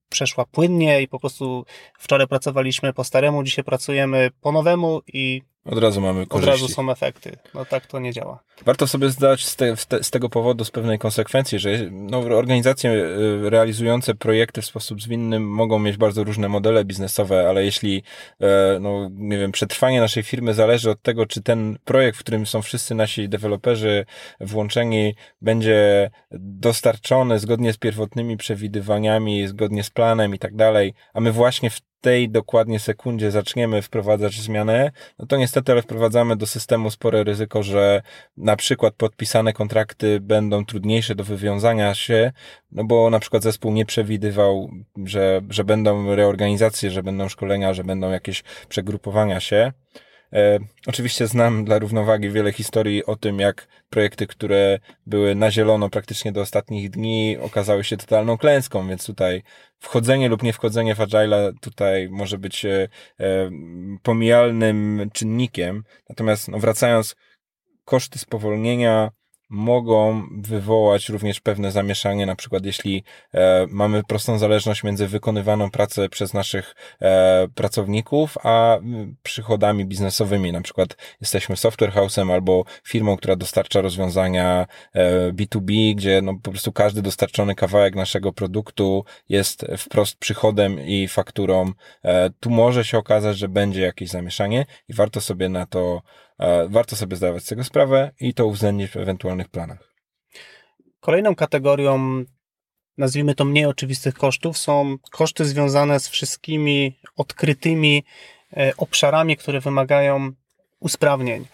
[0.09, 1.65] przeszła płynnie i po prostu
[1.99, 6.50] wczoraj pracowaliśmy po staremu, dzisiaj pracujemy po nowemu i od razu mamy korzyści.
[6.50, 7.37] Od razu są efekty.
[7.55, 8.38] No tak to nie działa.
[8.64, 13.50] Warto sobie zdać z, te, z tego powodu z pewnej konsekwencji, że no, organizacje y,
[13.50, 18.02] realizujące projekty w sposób zwinny mogą mieć bardzo różne modele biznesowe, ale jeśli,
[18.40, 22.46] e, no nie wiem, przetrwanie naszej firmy zależy od tego, czy ten projekt, w którym
[22.46, 24.07] są wszyscy nasi deweloperzy
[24.40, 31.33] włączeni, będzie dostarczony zgodnie z pierwotnymi przewidywaniami, zgodnie z planem i tak dalej, a my
[31.33, 36.91] właśnie w tej dokładnie sekundzie zaczniemy wprowadzać zmianę, no to niestety ale wprowadzamy do systemu
[36.91, 38.03] spore ryzyko, że
[38.37, 42.33] na przykład podpisane kontrakty będą trudniejsze do wywiązania się,
[42.73, 44.71] no bo na przykład zespół nie przewidywał,
[45.05, 49.73] że, że będą reorganizacje, że będą szkolenia, że będą jakieś przegrupowania się.
[50.33, 55.91] E, oczywiście znam dla równowagi wiele historii o tym, jak projekty, które były na zielono
[55.91, 59.43] praktycznie do ostatnich dni, okazały się totalną klęską, więc tutaj
[59.79, 62.89] wchodzenie lub nie wchodzenie w Agile tutaj może być e,
[63.21, 63.51] e,
[64.03, 65.83] pomijalnym czynnikiem.
[66.09, 67.17] Natomiast no, wracając,
[67.85, 69.11] koszty spowolnienia
[69.49, 73.05] mogą wywołać również pewne zamieszanie, na przykład jeśli
[73.35, 78.79] e, mamy prostą zależność między wykonywaną pracę przez naszych e, pracowników, a
[79.23, 86.23] przychodami biznesowymi, na przykład jesteśmy software house'em albo firmą, która dostarcza rozwiązania e, B2B, gdzie
[86.23, 91.73] no, po prostu każdy dostarczony kawałek naszego produktu jest wprost przychodem i fakturą.
[92.05, 96.03] E, tu może się okazać, że będzie jakieś zamieszanie i warto sobie na to
[96.68, 99.92] warto sobie zdawać z tego sprawę i to uwzględnić w ewentualnych planach.
[101.01, 102.25] Kolejną kategorią,
[102.99, 108.05] nazwijmy to mniej oczywistych kosztów, są koszty związane z wszystkimi odkrytymi
[108.57, 110.33] e, obszarami, które wymagają
[110.81, 111.46] usprawnień.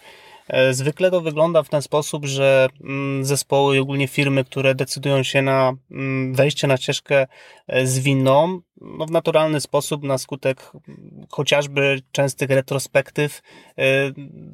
[0.47, 5.23] E, zwykle to wygląda w ten sposób, że mm, zespoły i ogólnie firmy, które decydują
[5.23, 7.27] się na mm, wejście na ścieżkę
[7.67, 10.71] e, zwinną, no w naturalny sposób na skutek
[11.31, 13.41] chociażby częstych retrospektyw
[13.77, 13.83] e,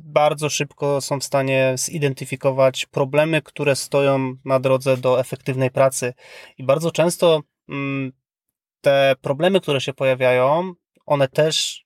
[0.03, 6.13] bardzo szybko są w stanie zidentyfikować problemy, które stoją na drodze do efektywnej pracy.
[6.57, 8.11] I bardzo często mm,
[8.81, 10.73] te problemy, które się pojawiają,
[11.05, 11.85] one też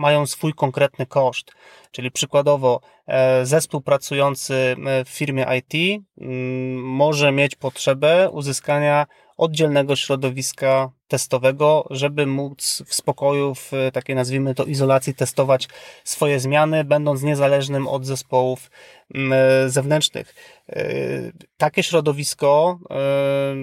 [0.00, 1.52] mają swój konkretny koszt.
[1.90, 9.06] Czyli przykładowo e, zespół pracujący e, w firmie IT mm, może mieć potrzebę uzyskania
[9.40, 15.68] oddzielnego środowiska testowego, żeby móc w spokoju, w takiej nazwijmy to izolacji, testować
[16.04, 18.70] swoje zmiany, będąc niezależnym od zespołów
[19.14, 20.34] mm, zewnętrznych.
[20.72, 23.54] E, takie środowisko e,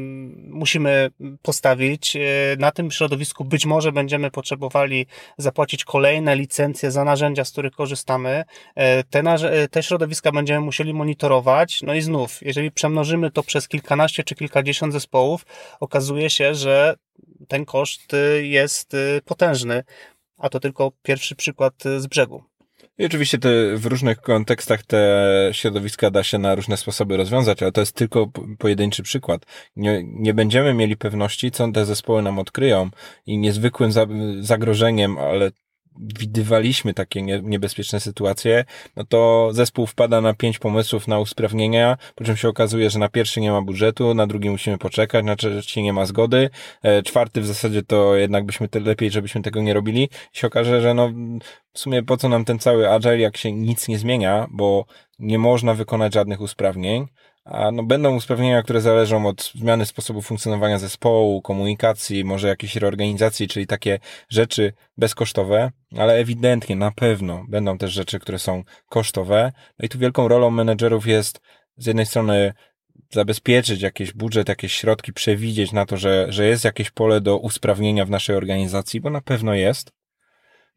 [0.50, 1.10] musimy
[1.42, 2.16] postawić.
[2.16, 2.20] E,
[2.60, 5.06] na tym środowisku być może będziemy potrzebowali
[5.38, 8.44] zapłacić kolejne licencje za narzędzia, z których korzystamy.
[9.10, 9.24] Te,
[9.72, 11.82] te środowiska będziemy musieli monitorować.
[11.82, 15.46] No i znów, jeżeli przemnożymy to przez kilkanaście czy kilkadziesiąt zespołów,
[15.80, 16.96] okazuje się, że
[17.48, 19.84] ten koszt y, jest y, potężny,
[20.38, 22.44] a to tylko pierwszy przykład y, z brzegu.
[23.00, 27.72] I oczywiście te, w różnych kontekstach te środowiska da się na różne sposoby rozwiązać, ale
[27.72, 29.46] to jest tylko pojedynczy przykład.
[29.76, 32.90] Nie, nie będziemy mieli pewności, co te zespoły nam odkryją
[33.26, 33.92] i niezwykłym
[34.40, 35.52] zagrożeniem, ale
[36.00, 42.38] widywaliśmy takie niebezpieczne sytuacje, no to zespół wpada na pięć pomysłów na usprawnienia, po czym
[42.38, 45.94] się okazuje, że na pierwszy nie ma budżetu, na drugi musimy poczekać, na trzeci nie
[45.94, 46.50] ma zgody,
[46.84, 50.04] e, czwarty w zasadzie to jednak byśmy te, lepiej, żebyśmy tego nie robili.
[50.34, 51.12] I się okaże, że no
[51.74, 54.86] w sumie po co nam ten cały agile, jak się nic nie zmienia, bo
[55.20, 57.08] nie można wykonać żadnych usprawnień,
[57.74, 63.68] no będą usprawnienia, które zależą od zmiany sposobu funkcjonowania zespołu, komunikacji, może jakiejś reorganizacji, czyli
[63.68, 69.52] takie rzeczy bezkosztowe, ale ewidentnie, na pewno będą też rzeczy, które są kosztowe.
[69.80, 71.42] No i tu wielką rolą menedżerów jest
[71.78, 72.54] z jednej strony
[73.14, 78.06] zabezpieczyć jakiś budżet, jakieś środki, przewidzieć na to, że, że jest jakieś pole do usprawnienia
[78.06, 79.92] w naszej organizacji, bo na pewno jest,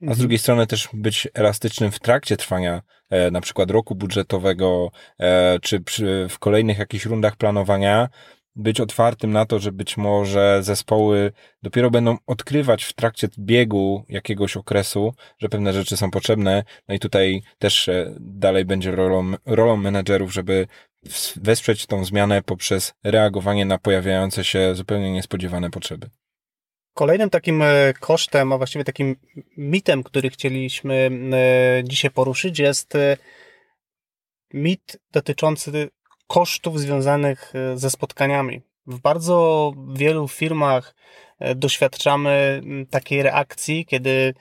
[0.01, 0.19] a z mhm.
[0.19, 5.81] drugiej strony też być elastycznym w trakcie trwania e, na przykład roku budżetowego, e, czy
[5.81, 8.09] przy, w kolejnych jakichś rundach planowania,
[8.57, 11.33] być otwartym na to, że być może zespoły
[11.63, 16.65] dopiero będą odkrywać w trakcie biegu jakiegoś okresu, że pewne rzeczy są potrzebne.
[16.89, 20.67] No i tutaj też e, dalej będzie rolą, rolą menedżerów, żeby
[21.37, 26.11] wesprzeć tą zmianę poprzez reagowanie na pojawiające się zupełnie niespodziewane potrzeby.
[26.95, 29.17] Kolejnym takim e, kosztem, a właściwie takim
[29.57, 32.95] mitem, który chcieliśmy e, dzisiaj poruszyć, jest
[34.55, 35.91] mit dotyczący
[36.27, 38.63] kosztów związanych e, ze spotkaniami.
[38.87, 40.95] W bardzo wielu firmach
[41.39, 44.35] e, doświadczamy takiej reakcji, kiedy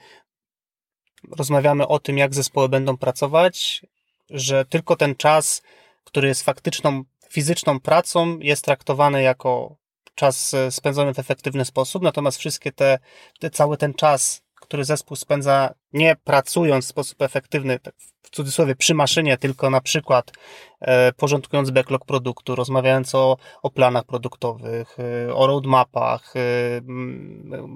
[1.38, 3.86] rozmawiamy o tym, jak zespoły będą pracować,
[4.30, 5.62] że tylko ten czas,
[6.04, 9.76] który jest faktyczną, fizyczną pracą, jest traktowany jako
[10.14, 12.98] czas e, spędzony w efektywny sposób, natomiast wszystkie te,
[13.38, 18.76] te cały ten czas, który zespół spędza nie pracując w sposób efektywny, tak w cudzysłowie
[18.76, 20.32] przy maszynie, tylko na przykład
[20.80, 26.40] e, porządkując backlog produktu, rozmawiając o, o planach produktowych, e, o roadmapach, e,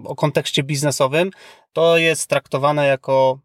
[0.04, 1.30] o kontekście biznesowym,
[1.72, 3.38] to jest traktowane jako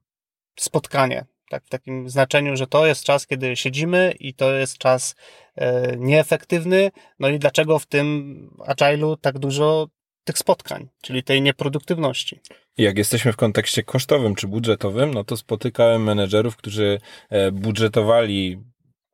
[0.59, 1.25] spotkanie.
[1.49, 5.15] Tak, w takim znaczeniu, że to jest czas, kiedy siedzimy i to jest czas
[5.55, 6.91] e, nieefektywny.
[7.19, 9.87] No i dlaczego w tym agile'u tak dużo
[10.23, 12.39] tych spotkań, czyli tej nieproduktywności.
[12.77, 18.57] Jak jesteśmy w kontekście kosztowym czy budżetowym, no to spotykałem menedżerów, którzy e, budżetowali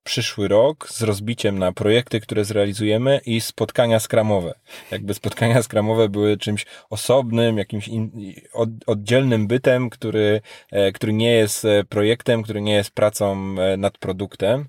[0.06, 4.54] przyszły rok z rozbiciem na projekty, które zrealizujemy i spotkania skramowe.
[4.92, 8.12] Jakby spotkania skramowe były czymś osobnym, jakimś in,
[8.54, 10.42] od, oddzielnym bytem, który,
[10.72, 14.68] e, który nie jest e, projektem, który nie jest pracą nad produktem.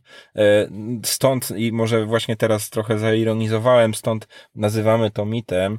[1.04, 5.78] Stąd i może właśnie teraz trochę zaironizowałem, stąd nazywamy to mitem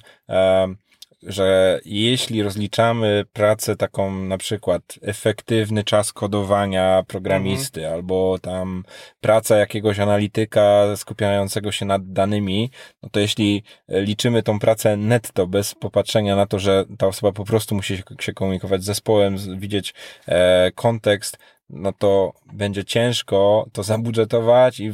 [1.23, 7.95] że jeśli rozliczamy pracę taką na przykład efektywny czas kodowania programisty mhm.
[7.95, 8.83] albo tam
[9.21, 12.71] praca jakiegoś analityka skupiającego się nad danymi,
[13.03, 17.45] no to jeśli liczymy tą pracę netto bez popatrzenia na to, że ta osoba po
[17.45, 19.93] prostu musi się komunikować z zespołem, widzieć
[20.27, 21.37] e, kontekst,
[21.69, 24.93] no to będzie ciężko to zabudżetować i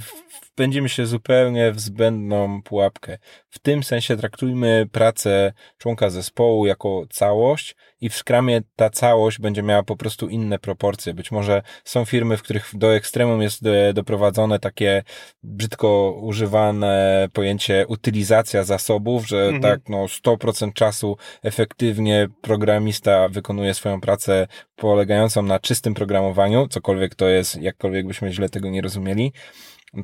[0.53, 3.17] wpędzimy się zupełnie w zbędną pułapkę.
[3.49, 9.63] W tym sensie traktujmy pracę członka zespołu jako całość i w skramie ta całość będzie
[9.63, 11.13] miała po prostu inne proporcje.
[11.13, 13.61] Być może są firmy, w których do ekstremum jest
[13.93, 15.03] doprowadzone takie
[15.43, 19.61] brzydko używane pojęcie utylizacja zasobów, że mhm.
[19.61, 27.27] tak no 100% czasu efektywnie programista wykonuje swoją pracę polegającą na czystym programowaniu, cokolwiek to
[27.27, 29.33] jest, jakkolwiek byśmy źle tego nie rozumieli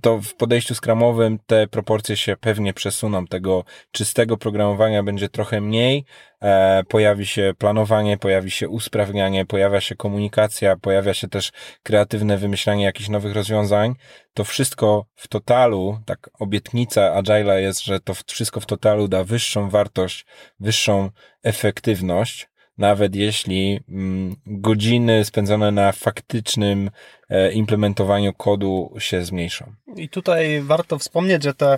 [0.02, 3.28] to w podejściu skramowym te proporcje się pewnie przesuną.
[3.28, 6.06] Tego czystego programowania będzie trochę mniej,
[6.42, 11.52] e, pojawi się planowanie, pojawi się usprawnianie, pojawia się komunikacja, pojawia się też
[11.84, 13.96] kreatywne wymyślanie jakichś nowych rozwiązań.
[14.34, 19.70] To wszystko w totalu, tak obietnica Agile'a jest, że to wszystko w totalu da wyższą
[19.70, 20.26] wartość,
[20.60, 21.10] wyższą
[21.44, 26.92] efektywność nawet jeśli mm, godziny spędzone na faktycznym
[27.30, 29.74] e, implementowaniu kodu się zmniejszą.
[29.96, 31.78] I tutaj warto wspomnieć, że te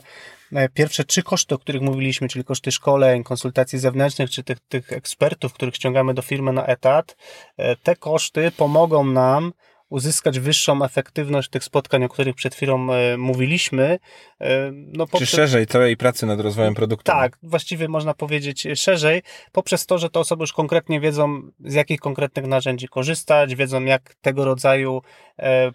[0.53, 4.93] e, pierwsze trzy koszty, o których mówiliśmy, czyli koszty szkoleń, konsultacji zewnętrznych, czy tych, tych
[4.93, 7.17] ekspertów, których ściągamy do firmy na etat,
[7.57, 9.53] e, te koszty pomogą nam
[9.91, 13.99] uzyskać wyższą efektywność tych spotkań, o których przed chwilą e, mówiliśmy.
[14.41, 15.29] E, no, poprzez...
[15.29, 17.11] Czy szerzej całej pracy nad rozwojem produktu?
[17.11, 21.99] Tak, właściwie można powiedzieć szerzej, poprzez to, że te osoby już konkretnie wiedzą, z jakich
[21.99, 25.01] konkretnych narzędzi korzystać, wiedzą, jak tego rodzaju
[25.39, 25.71] e,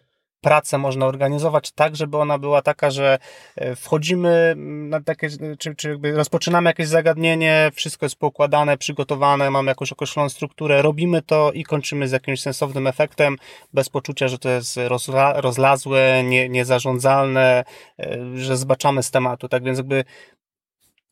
[0.47, 3.19] pracę można organizować tak, żeby ona była taka, że
[3.57, 5.29] e, wchodzimy na takie,
[5.59, 11.23] czy, czy jakby rozpoczynamy jakieś zagadnienie, wszystko jest poukładane, przygotowane, mamy jakąś określoną strukturę, robimy
[11.23, 13.37] to i kończymy z jakimś sensownym efektem,
[13.75, 17.65] bez poczucia, że to jest rozla, rozlazłe, nie, niezarządzalne,
[17.99, 19.49] e, że zbaczamy z tematu.
[19.49, 20.05] Tak więc jakby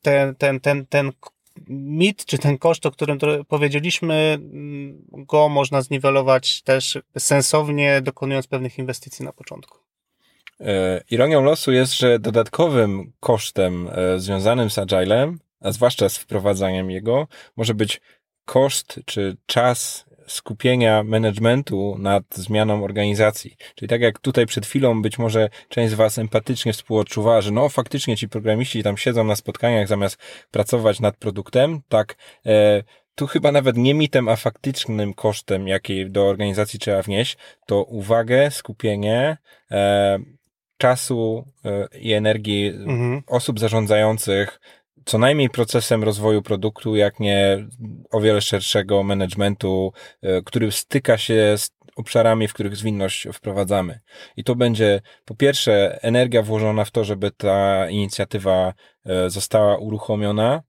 [0.01, 1.11] ten, ten, ten, ten
[1.67, 8.77] mit, czy ten koszt, o którym powiedzieliśmy, mm, go można zniwelować też sensownie, dokonując pewnych
[8.77, 9.77] inwestycji na początku.
[10.59, 16.91] E, ironią losu jest, że dodatkowym kosztem e, związanym z Agilem, a zwłaszcza z wprowadzaniem
[16.91, 18.01] jego, może być
[18.45, 23.55] koszt czy czas skupienia managementu nad zmianą organizacji.
[23.75, 27.69] Czyli tak jak tutaj przed chwilą być może część z Was empatycznie współodczuwała, że no
[27.69, 30.17] faktycznie ci programiści tam siedzą na spotkaniach zamiast
[30.51, 32.83] pracować nad produktem, tak e,
[33.15, 38.51] tu chyba nawet nie mitem, a faktycznym kosztem, jaki do organizacji trzeba wnieść, to uwagę,
[38.51, 39.37] skupienie,
[39.71, 40.19] e,
[40.77, 43.21] czasu e, i energii mhm.
[43.27, 44.59] osób zarządzających,
[45.05, 47.67] co najmniej procesem rozwoju produktu, jak nie
[48.11, 53.99] o wiele szerszego managementu, e, który styka się z obszarami, w których zwinność wprowadzamy.
[54.37, 58.73] I to będzie po pierwsze energia włożona w to, żeby ta inicjatywa
[59.05, 60.61] e, została uruchomiona,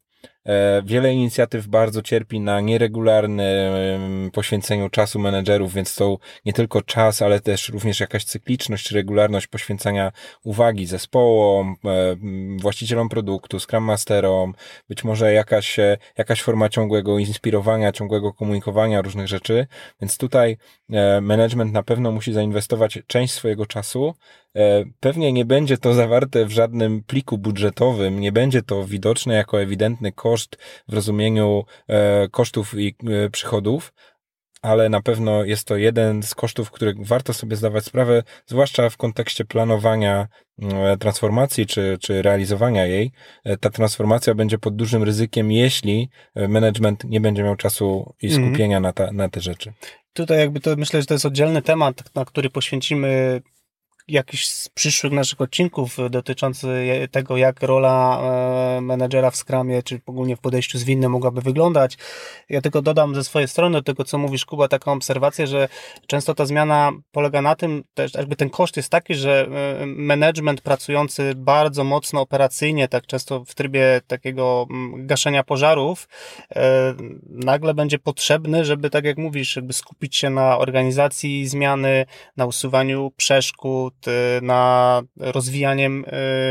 [0.84, 7.40] wiele inicjatyw bardzo cierpi na nieregularnym poświęceniu czasu menedżerów, więc to nie tylko czas, ale
[7.40, 10.12] też również jakaś cykliczność regularność poświęcania
[10.44, 12.16] uwagi zespołom, e,
[12.60, 14.54] właścicielom produktu, Scrum Masterom,
[14.88, 19.66] być może jakaś, e, jakaś forma ciągłego inspirowania, ciągłego komunikowania różnych rzeczy.
[20.00, 20.56] Więc tutaj
[21.22, 24.14] management na pewno musi zainwestować część swojego czasu
[24.56, 29.60] E, pewnie nie będzie to zawarte w żadnym pliku budżetowym, nie będzie to widoczne jako
[29.60, 30.35] ewidentny koszt
[30.88, 33.92] w rozumieniu e, kosztów i e, przychodów,
[34.62, 38.96] ale na pewno jest to jeden z kosztów, których warto sobie zdawać sprawę, zwłaszcza w
[38.96, 40.28] kontekście planowania
[41.00, 43.12] transformacji czy, czy realizowania jej.
[43.60, 46.08] Ta transformacja będzie pod dużym ryzykiem, jeśli
[46.48, 48.46] management nie będzie miał czasu i mhm.
[48.46, 48.82] skupienia mm.
[48.82, 49.72] na, ta, na te rzeczy.
[50.12, 53.42] Tutaj jakby to myślę, że to jest oddzielny temat, na który poświęcimy
[54.08, 56.68] jakiś z przyszłych naszych odcinków dotyczący
[57.10, 61.98] tego, jak rola e, menedżera w Scrumie, czy ogólnie w podejściu zwinnym mogłaby wyglądać.
[62.48, 65.68] Ja tylko dodam ze swojej strony do tego, co mówisz, Kuba, taką obserwację, że
[66.06, 69.48] często ta zmiana polega na tym, też jakby ten koszt jest taki, że
[69.80, 76.08] e, management pracujący bardzo mocno operacyjnie, tak często w trybie takiego gaszenia pożarów,
[76.56, 76.94] e,
[77.28, 83.12] nagle będzie potrzebny, żeby, tak jak mówisz, jakby skupić się na organizacji zmiany, na usuwaniu
[83.16, 83.95] przeszkód,
[84.42, 86.04] na rozwijaniem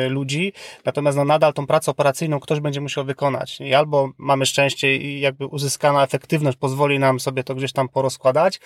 [0.06, 0.54] y, ludzi,
[0.86, 3.62] natomiast no, nadal tą pracę operacyjną ktoś będzie musiał wykonać.
[3.62, 8.60] I albo mamy szczęście i jakby uzyskana efektywność pozwoli nam sobie to gdzieś tam porozkładać,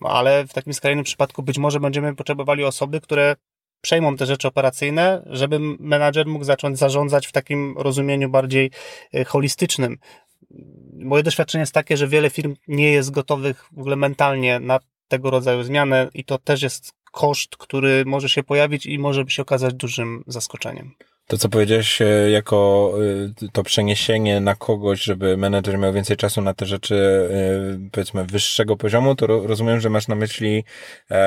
[0.00, 3.36] ale w takim skrajnym przypadku być może będziemy potrzebowali osoby, które
[3.80, 8.70] przejmą te rzeczy operacyjne, żeby menadżer mógł zacząć zarządzać w takim rozumieniu bardziej
[9.14, 9.98] y, holistycznym.
[10.92, 15.30] Moje doświadczenie jest takie, że wiele firm nie jest gotowych w ogóle mentalnie na tego
[15.30, 19.74] rodzaju zmianę i to też jest koszt, który może się pojawić i może się okazać
[19.74, 20.94] dużym zaskoczeniem.
[21.26, 22.92] To, co powiedziałeś e, jako
[23.44, 28.24] e, to przeniesienie na kogoś, żeby menedżer miał więcej czasu na te rzeczy, e, powiedzmy,
[28.24, 30.64] wyższego poziomu, to rozumiem, że masz na myśli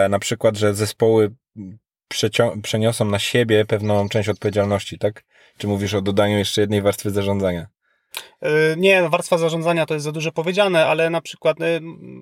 [0.10, 1.36] na przykład, że zespoły
[2.64, 5.24] przeniosą na siebie pewną część odpowiedzialności, tak?
[5.58, 7.68] Czy mówisz o dodaniu jeszcze jednej warstwy zarządzania?
[8.78, 11.58] Nie, warstwa zarządzania to jest za dużo powiedziane, ale na przykład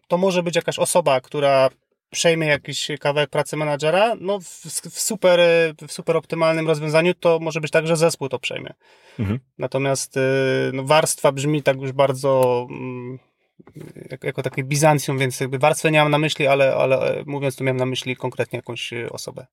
[0.08, 1.70] to może być jakaś osoba, która
[2.14, 5.40] przejmie jakiś kawałek pracy menadżera, no w, w, super,
[5.88, 8.74] w super optymalnym rozwiązaniu to może być tak, że zespół to przejmie.
[9.20, 9.40] Mhm.
[9.58, 10.22] Natomiast y,
[10.74, 13.20] no, warstwa brzmi tak już bardzo mm,
[14.24, 17.64] jako, takie Bizancjum, więc jakby warstwę nie mam na myśli, ale, ale e, mówiąc tu
[17.64, 19.46] miałem na myśli konkretnie jakąś e, osobę.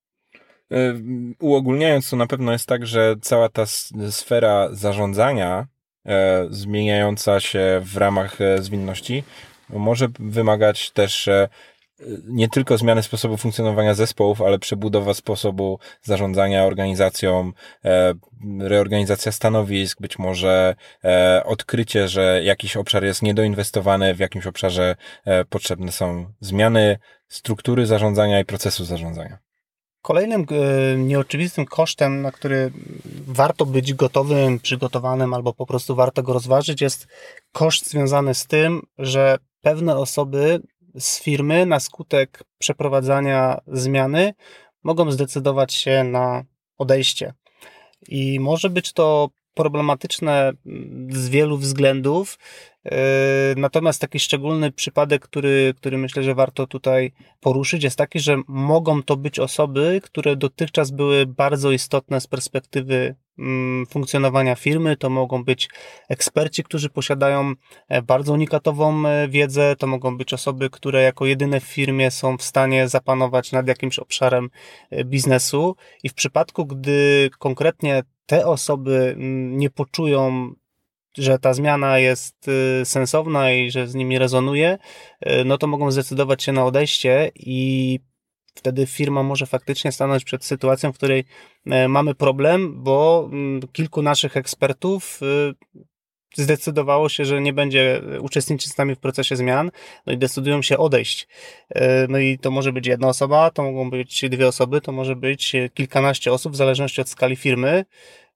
[0.71, 0.93] E,
[1.39, 3.65] uogólniając, to na pewno jest tak, że cała ta
[4.09, 5.67] sfera zarządzania
[6.49, 9.23] zmieniająca się w ramach zwinności
[9.69, 11.29] może wymagać też
[12.27, 17.51] nie tylko zmiany sposobu funkcjonowania zespołów, ale przebudowa sposobu zarządzania organizacją,
[17.85, 18.13] e,
[18.59, 24.95] reorganizacja stanowisk, być może e, odkrycie, że jakiś obszar jest niedoinwestowany, w jakimś obszarze
[25.25, 26.97] e, potrzebne są zmiany
[27.27, 29.37] struktury zarządzania i procesu zarządzania.
[30.01, 30.45] Kolejnym
[30.97, 32.71] nieoczywistym kosztem, na który
[33.27, 37.07] warto być gotowym, przygotowanym, albo po prostu warto go rozważyć, jest
[37.51, 40.61] koszt związany z tym, że pewne osoby
[40.99, 44.33] z firmy na skutek przeprowadzania zmiany
[44.83, 46.43] mogą zdecydować się na
[46.77, 47.33] odejście.
[48.07, 49.29] I może być to
[49.61, 50.53] problematyczne
[51.09, 52.39] z wielu względów.
[52.85, 52.91] Yy,
[53.57, 59.03] natomiast taki szczególny przypadek, który, który myślę, że warto tutaj poruszyć, jest taki, że mogą
[59.03, 64.97] to być osoby, które dotychczas były bardzo istotne z perspektywy mm, funkcjonowania firmy.
[64.97, 65.69] To mogą być
[66.09, 67.53] eksperci, którzy posiadają
[67.89, 69.75] e, bardzo unikatową e, wiedzę.
[69.75, 73.99] To mogą być osoby, które jako jedyne w firmie są w stanie zapanować nad jakimś
[73.99, 74.49] obszarem
[74.89, 75.75] e, biznesu.
[76.03, 80.53] I w przypadku, gdy konkretnie te osoby mm, nie poczują,
[81.17, 84.77] że ta zmiana jest y, sensowna i że z nimi rezonuje,
[85.25, 87.99] y, no to mogą zdecydować się na odejście i
[88.55, 91.23] wtedy firma może faktycznie stanąć przed sytuacją, w której
[91.65, 95.81] e, mamy problem, bo mm, kilku naszych ekspertów y,
[96.35, 99.71] zdecydowało się, że nie będzie uczestniczyć z nami w procesie zmian,
[100.05, 101.27] no i decydują się odejść.
[101.69, 105.15] E, no i to może być jedna osoba, to mogą być dwie osoby, to może
[105.15, 107.85] być kilkanaście osób, w zależności od skali firmy.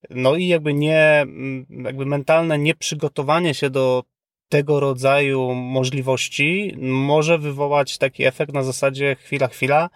[0.10, 1.26] No i jakby nie,
[1.70, 4.04] jakby mentalne nieprzygotowanie się do
[4.50, 9.90] tego rodzaju możliwości może wywołać taki efekt na zasadzie chwila, chwila,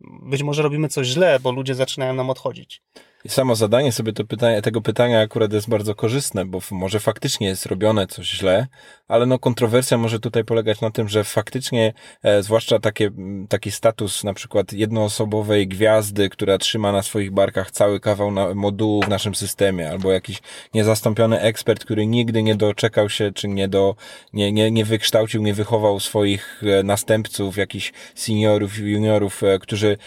[0.00, 2.82] być może robimy coś źle, bo ludzie zaczynają nam odchodzić.
[3.28, 7.66] Samo zadanie sobie to pytanie, tego pytania akurat jest bardzo korzystne, bo może faktycznie jest
[7.66, 8.66] robione coś źle,
[9.08, 13.10] ale no kontrowersja może tutaj polegać na tym, że faktycznie, e, zwłaszcza takie,
[13.48, 19.02] taki status na przykład jednoosobowej gwiazdy, która trzyma na swoich barkach cały kawał na, modułu
[19.02, 20.42] w naszym systemie, albo jakiś
[20.74, 23.96] niezastąpiony ekspert, który nigdy nie doczekał się, czy nie do,
[24.32, 29.98] nie, nie, nie wykształcił, nie wychował swoich e, następców, jakichś seniorów, juniorów, e, którzy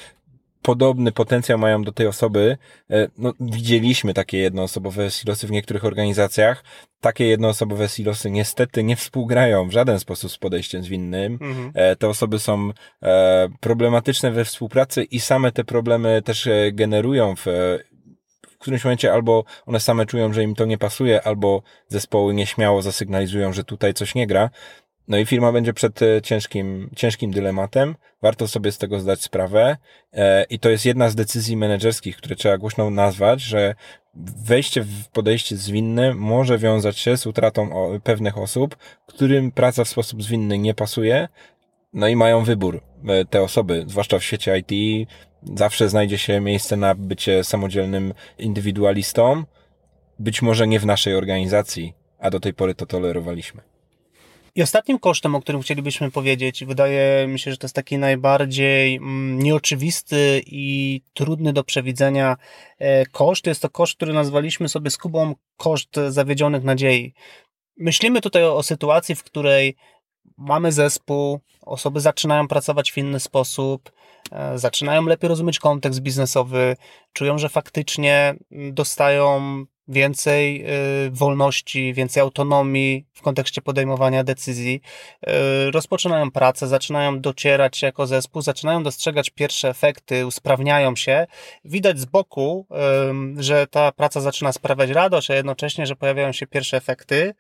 [0.62, 2.58] podobny potencjał mają do tej osoby.
[2.90, 6.64] E, no, widzieliśmy takie jednoosobowe silosy w niektórych organizacjach.
[7.02, 11.34] Takie jednoosobowe silosy niestety nie współgrają w żaden sposób z podejściem zwinnym.
[11.42, 11.72] Mhm.
[11.74, 12.72] E, te osoby są
[13.04, 17.46] e, problematyczne we współpracy i same te problemy też generują w,
[18.50, 22.82] w którymś momencie albo one same czują, że im to nie pasuje, albo zespoły nieśmiało
[22.82, 24.50] zasygnalizują, że tutaj coś nie gra.
[25.12, 27.96] No i firma będzie przed e, ciężkim, ciężkim dylematem.
[28.22, 29.78] Warto sobie z tego zdać sprawę.
[30.14, 33.76] E, I to jest jedna z decyzji menedżerskich, które trzeba głośno nazwać, że
[34.46, 37.70] wejście w podejście zwinne może wiązać się z utratą
[38.04, 41.28] pewnych osób, którym praca w sposób zwinny nie pasuje.
[41.94, 42.82] No i mają wybór.
[43.08, 45.08] E, te osoby, zwłaszcza w świecie IT,
[45.56, 49.44] zawsze znajdzie się miejsce na bycie samodzielnym indywidualistą.
[50.20, 53.71] Być może nie w naszej organizacji, a do tej pory to tolerowaliśmy.
[54.56, 58.96] I ostatnim kosztem, o którym chcielibyśmy powiedzieć, wydaje mi się, że to jest taki najbardziej
[58.96, 62.38] mm, nieoczywisty i trudny do przewidzenia
[62.80, 63.48] e, koszt.
[63.48, 67.14] Jest to koszt, który nazwaliśmy sobie z Kubą koszt zawiedzionych nadziei.
[67.78, 69.76] Myślimy tutaj o, o sytuacji, w której
[70.38, 73.92] mamy zespół, osoby zaczynają pracować w inny sposób,
[74.32, 76.76] e, zaczynają lepiej rozumieć kontekst biznesowy,
[77.14, 80.66] czują, że faktycznie dostają więcej
[81.08, 84.82] y, wolności, więcej autonomii w kontekście podejmowania decyzji,
[85.68, 91.28] y, rozpoczynają pracę, zaczynają docierać jako zespół, zaczynają dostrzegać pierwsze efekty, usprawniają się.
[91.66, 92.68] Widać z boku,
[93.38, 97.34] że ta praca zaczyna sprawiać radość, a jednocześnie, że pojawiają się pierwsze efekty.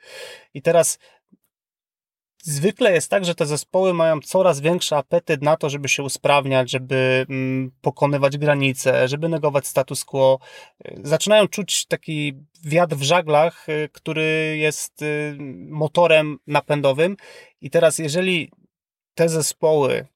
[0.53, 0.99] I teraz
[2.43, 6.71] zwykle jest tak, że te zespoły mają coraz większy apetyt na to, żeby się usprawniać,
[6.71, 10.39] żeby mm, pokonywać granice, żeby negować status quo.
[11.03, 12.33] Zaczynają czuć taki
[12.63, 15.37] wiatr w żaglach, y, który jest y,
[15.69, 17.17] motorem napędowym.
[17.61, 18.51] I teraz, jeżeli
[19.15, 20.07] te zespoły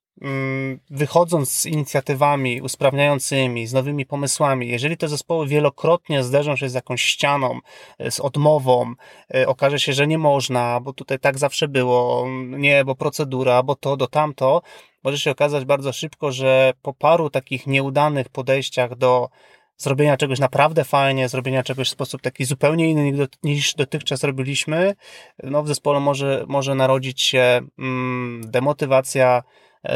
[0.89, 7.01] wychodząc z inicjatywami usprawniającymi, z nowymi pomysłami, jeżeli te zespoły wielokrotnie zderzą się z jakąś
[7.01, 7.59] ścianą,
[7.99, 8.93] e, z odmową,
[9.33, 13.75] e, okaże się, że nie można, bo tutaj tak zawsze było, nie, bo procedura, bo
[13.75, 14.61] to, do tamto,
[15.03, 19.29] może się okazać bardzo szybko, że po paru takich nieudanych podejściach do
[19.77, 24.95] zrobienia czegoś naprawdę fajnie, zrobienia czegoś w sposób taki zupełnie inny niż dotychczas robiliśmy,
[25.43, 29.43] no w zespole może, może narodzić się mm, demotywacja,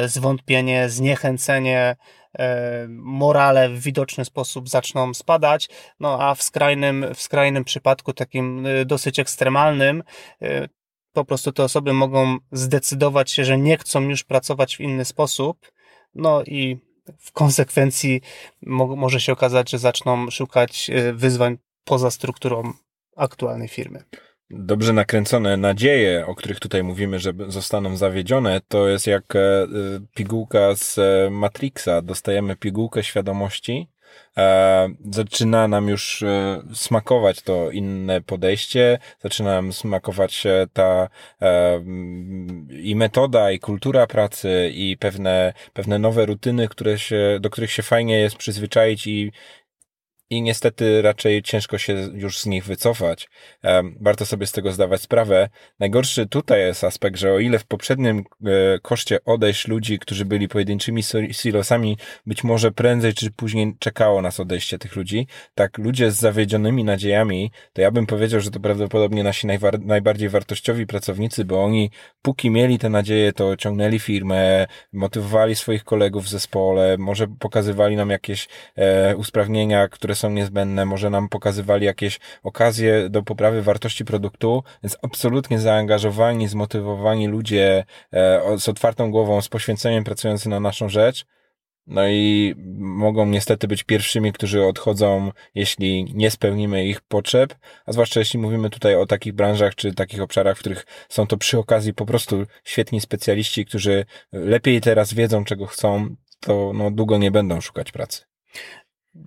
[0.06, 1.96] zwątpienie, zniechęcenie,
[2.40, 5.70] e, morale w widoczny sposób zaczną spadać,
[6.00, 10.04] no a w skrajnym, w skrajnym przypadku, takim e, dosyć ekstremalnym,
[11.14, 15.72] po prostu te osoby mogą zdecydować się, że nie chcą już pracować w inny sposób,
[16.16, 16.78] no i
[17.20, 18.22] w konsekwencji
[18.62, 22.74] mo może się okazać, że zaczną szukać wyzwań poza strukturą
[23.16, 24.04] aktualnej firmy
[24.50, 29.68] dobrze nakręcone nadzieje, o których tutaj mówimy, że zostaną zawiedzione, to jest jak e,
[30.16, 32.02] pigułka z e, Matrixa.
[32.04, 33.89] Dostajemy pigułkę świadomości,
[34.38, 36.24] e, zaczyna nam już
[36.74, 40.43] smakować to inne podejście, zaczyna nam smakować
[40.74, 41.10] ta
[42.70, 47.84] i metoda, i kultura pracy, i pewne, pewne nowe rutyny, które się, do których się
[47.84, 49.32] fajnie jest przyzwyczaić i
[50.30, 53.30] i niestety raczej ciężko się już z nich wycofać.
[54.02, 55.50] Warto sobie z tego zdawać sprawę.
[55.80, 60.48] Najgorszy tutaj jest aspekt, że o ile w poprzednim e, koszcie odejść ludzi, którzy byli
[60.48, 66.16] pojedynczymi silosami, być może prędzej czy później czekało nas odejście tych ludzi, tak ludzie z
[66.16, 69.48] zawiedzionymi nadziejami, to ja bym powiedział, że to prawdopodobnie nasi
[69.86, 76.26] najbardziej wartościowi pracownicy, bo oni póki mieli te nadzieje, to ciągnęli firmę, motywowali swoich kolegów
[76.26, 82.20] w zespole, może pokazywali nam jakieś e, usprawnienia, które są niezbędne, może nam pokazywali jakieś
[82.44, 89.50] okazje do poprawy wartości produktu, więc absolutnie zaangażowani, zmotywowani ludzie e, z otwartą głową, z
[89.50, 91.26] poświęceniem pracujący na naszą rzecz,
[91.90, 97.56] no i mogą niestety być pierwszymi, którzy odchodzą, jeśli nie spełnimy ich potrzeb,
[97.86, 101.38] a zwłaszcza jeśli mówimy tutaj o takich branżach czy takich obszarach, w których są to
[101.38, 107.18] przy okazji po prostu świetni specjaliści, którzy lepiej teraz wiedzą, czego chcą, to no, długo
[107.18, 108.30] nie będą szukać pracy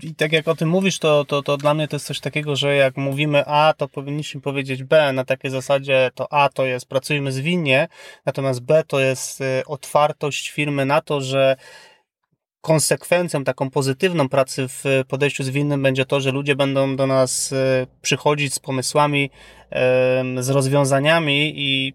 [0.02, 2.56] i tak jak o tym mówisz, to, to, to dla mnie to jest coś takiego,
[2.56, 5.12] że jak mówimy A, to powinniśmy powiedzieć B.
[5.12, 7.88] Na takiej zasadzie to A to jest pracujmy zwinnie,
[8.26, 11.56] natomiast B to jest y, otwartość firmy na to, że
[12.60, 17.86] konsekwencją taką pozytywną pracy w podejściu zwinnym będzie to, że ludzie będą do nas e,
[18.02, 19.30] przychodzić z pomysłami,
[20.38, 21.94] z rozwiązaniami i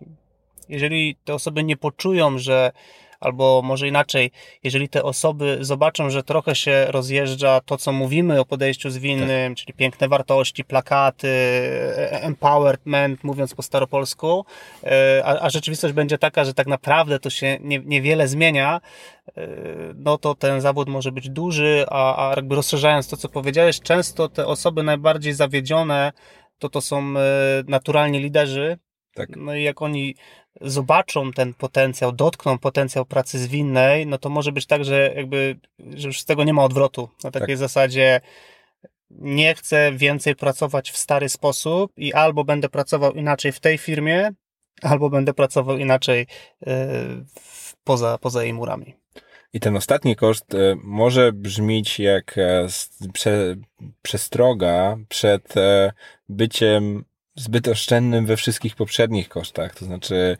[0.70, 2.72] jeżeli te osoby nie poczują, że
[3.20, 4.32] albo może inaczej,
[4.64, 9.58] jeżeli te osoby zobaczą, że trochę się rozjeżdża to, co mówimy o podejściu zwinnym, tak.
[9.58, 14.46] czyli piękne wartości, plakaty, e, empowerment, mówiąc po staropolsku,
[14.84, 18.82] e, a, a rzeczywistość będzie taka, że tak naprawdę to się nie, niewiele zmienia,
[19.28, 19.48] e,
[19.96, 24.30] no to ten zawód może być duży, a, a jakby rozszerzając to, co powiedziałeś, często
[24.30, 26.12] te osoby najbardziej zawiedzione
[26.60, 27.14] to to są
[27.68, 28.78] naturalni liderzy,
[29.18, 29.30] tak.
[29.36, 30.16] No i jak oni
[30.62, 36.08] zobaczą ten potencjał, dotkną potencjał pracy zwinnej, no to może być tak, że jakby, że
[36.08, 37.10] już z tego nie ma odwrotu.
[37.24, 37.58] Na takiej tak.
[37.58, 38.22] zasadzie
[39.10, 44.30] nie chcę więcej pracować w stary sposób i albo będę pracował inaczej w tej firmie,
[44.82, 46.28] albo będę pracował inaczej
[46.66, 46.74] yy,
[47.84, 48.96] poza, poza jej murami.
[49.54, 52.68] I ten ostatni koszt e, może brzmieć jak e,
[53.14, 53.56] prze,
[54.02, 55.54] przestroga przed
[56.30, 57.06] byciem
[57.38, 59.76] zbyt oszczędnym we wszystkich poprzednich kosztach.
[59.76, 60.38] To znaczy,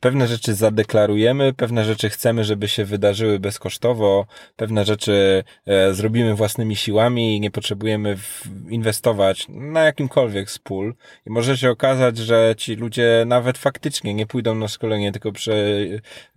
[0.00, 4.26] pewne rzeczy zadeklarujemy, pewne rzeczy chcemy, żeby się wydarzyły bezkosztowo,
[4.56, 8.16] pewne rzeczy e, zrobimy własnymi siłami i nie potrzebujemy
[8.68, 10.60] inwestować na jakimkolwiek z.
[11.26, 15.54] I może się okazać, że ci ludzie nawet faktycznie nie pójdą na szkolenie, tylko prze,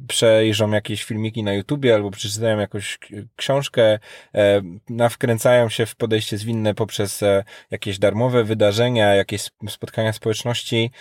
[0.07, 2.99] przejrzą jakieś filmiki na YouTubie albo przeczytają jakąś
[3.35, 3.99] książkę,
[4.35, 10.91] e, nawkręcają się w podejście zwinne poprzez e, jakieś darmowe wydarzenia, jakieś spotkania spotkania społeczności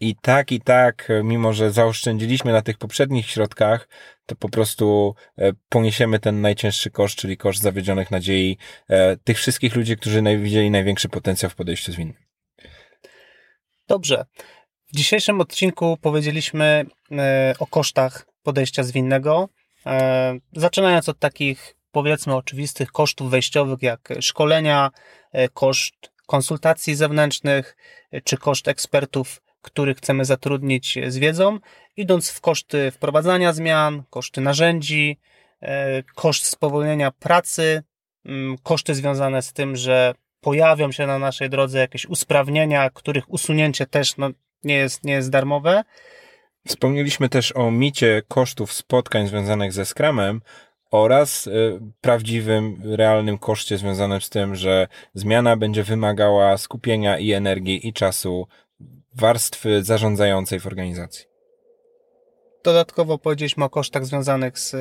[0.00, 3.88] i tak, i tak, mimo że zaoszczędziliśmy na tych poprzednich środkach,
[4.26, 8.58] to po prostu e, poniesiemy ten najcięższy koszt, czyli koszt zawiedzionych nadziei
[8.88, 12.16] e, tych wszystkich ludzi, którzy widzieli największy potencjał w podejściu zwinnym.
[13.88, 14.24] Dobrze.
[14.88, 19.48] W dzisiejszym odcinku powiedzieliśmy e, o kosztach podejścia zwinnego,
[20.52, 24.90] zaczynając od takich powiedzmy oczywistych kosztów wejściowych, jak szkolenia,
[25.54, 27.76] koszt konsultacji zewnętrznych,
[28.24, 31.58] czy koszt ekspertów, których chcemy zatrudnić z wiedzą,
[31.96, 35.18] idąc w koszty wprowadzania zmian, koszty narzędzi,
[35.62, 37.82] e, koszt spowolnienia pracy,
[38.24, 43.86] mm, koszty związane z tym, że pojawią się na naszej drodze jakieś usprawnienia, których usunięcie
[43.86, 44.30] też no,
[44.64, 45.82] nie, jest, nie jest darmowe.
[46.68, 50.40] Wspomnieliśmy też o micie kosztów spotkań związanych ze Scrumem,
[50.90, 57.88] oraz y, prawdziwym, realnym koszcie związanym z tym, że zmiana będzie wymagała skupienia i energii
[57.88, 58.46] i czasu
[59.14, 61.24] warstwy zarządzającej w organizacji.
[62.64, 64.76] Dodatkowo powiedzieliśmy o kosztach związanych z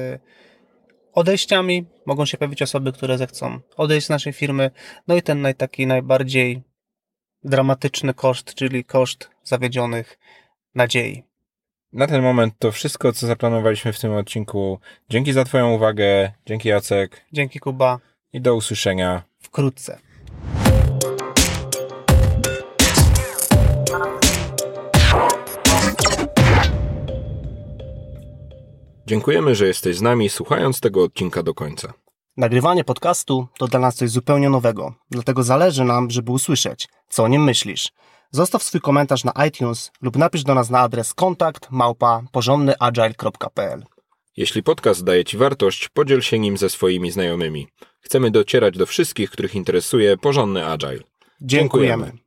[1.13, 1.85] odejściami.
[2.05, 4.71] Mogą się pojawić osoby, które zechcą odejść z naszej firmy.
[5.07, 6.63] No i ten taki najbardziej
[7.43, 10.19] dramatyczny koszt, czyli koszt zawiedzionych
[10.75, 11.26] nadziei.
[11.97, 14.79] Na ten moment to wszystko, co zaplanowaliśmy w tym odcinku.
[15.09, 16.31] Dzięki za Twoją uwagę.
[16.45, 17.25] Dzięki Jacek.
[17.33, 17.99] Dzięki Kuba.
[18.33, 19.99] I do usłyszenia wkrótce.
[29.05, 31.93] Dziękujemy, że jesteś z nami, słuchając tego odcinka do końca.
[32.37, 37.27] Nagrywanie podcastu to dla nas coś zupełnie nowego, dlatego zależy nam, żeby usłyszeć, co o
[37.27, 37.91] nim myślisz.
[38.31, 43.83] Zostaw swój komentarz na iTunes lub napisz do nas na adres kontakt małpa porządnyagile.pl.
[44.37, 47.67] Jeśli podcast daje Ci wartość, podziel się nim ze swoimi znajomymi.
[47.99, 50.99] Chcemy docierać do wszystkich, których interesuje porządny agile.
[51.41, 52.05] Dziękujemy.
[52.05, 52.26] Dziękujemy.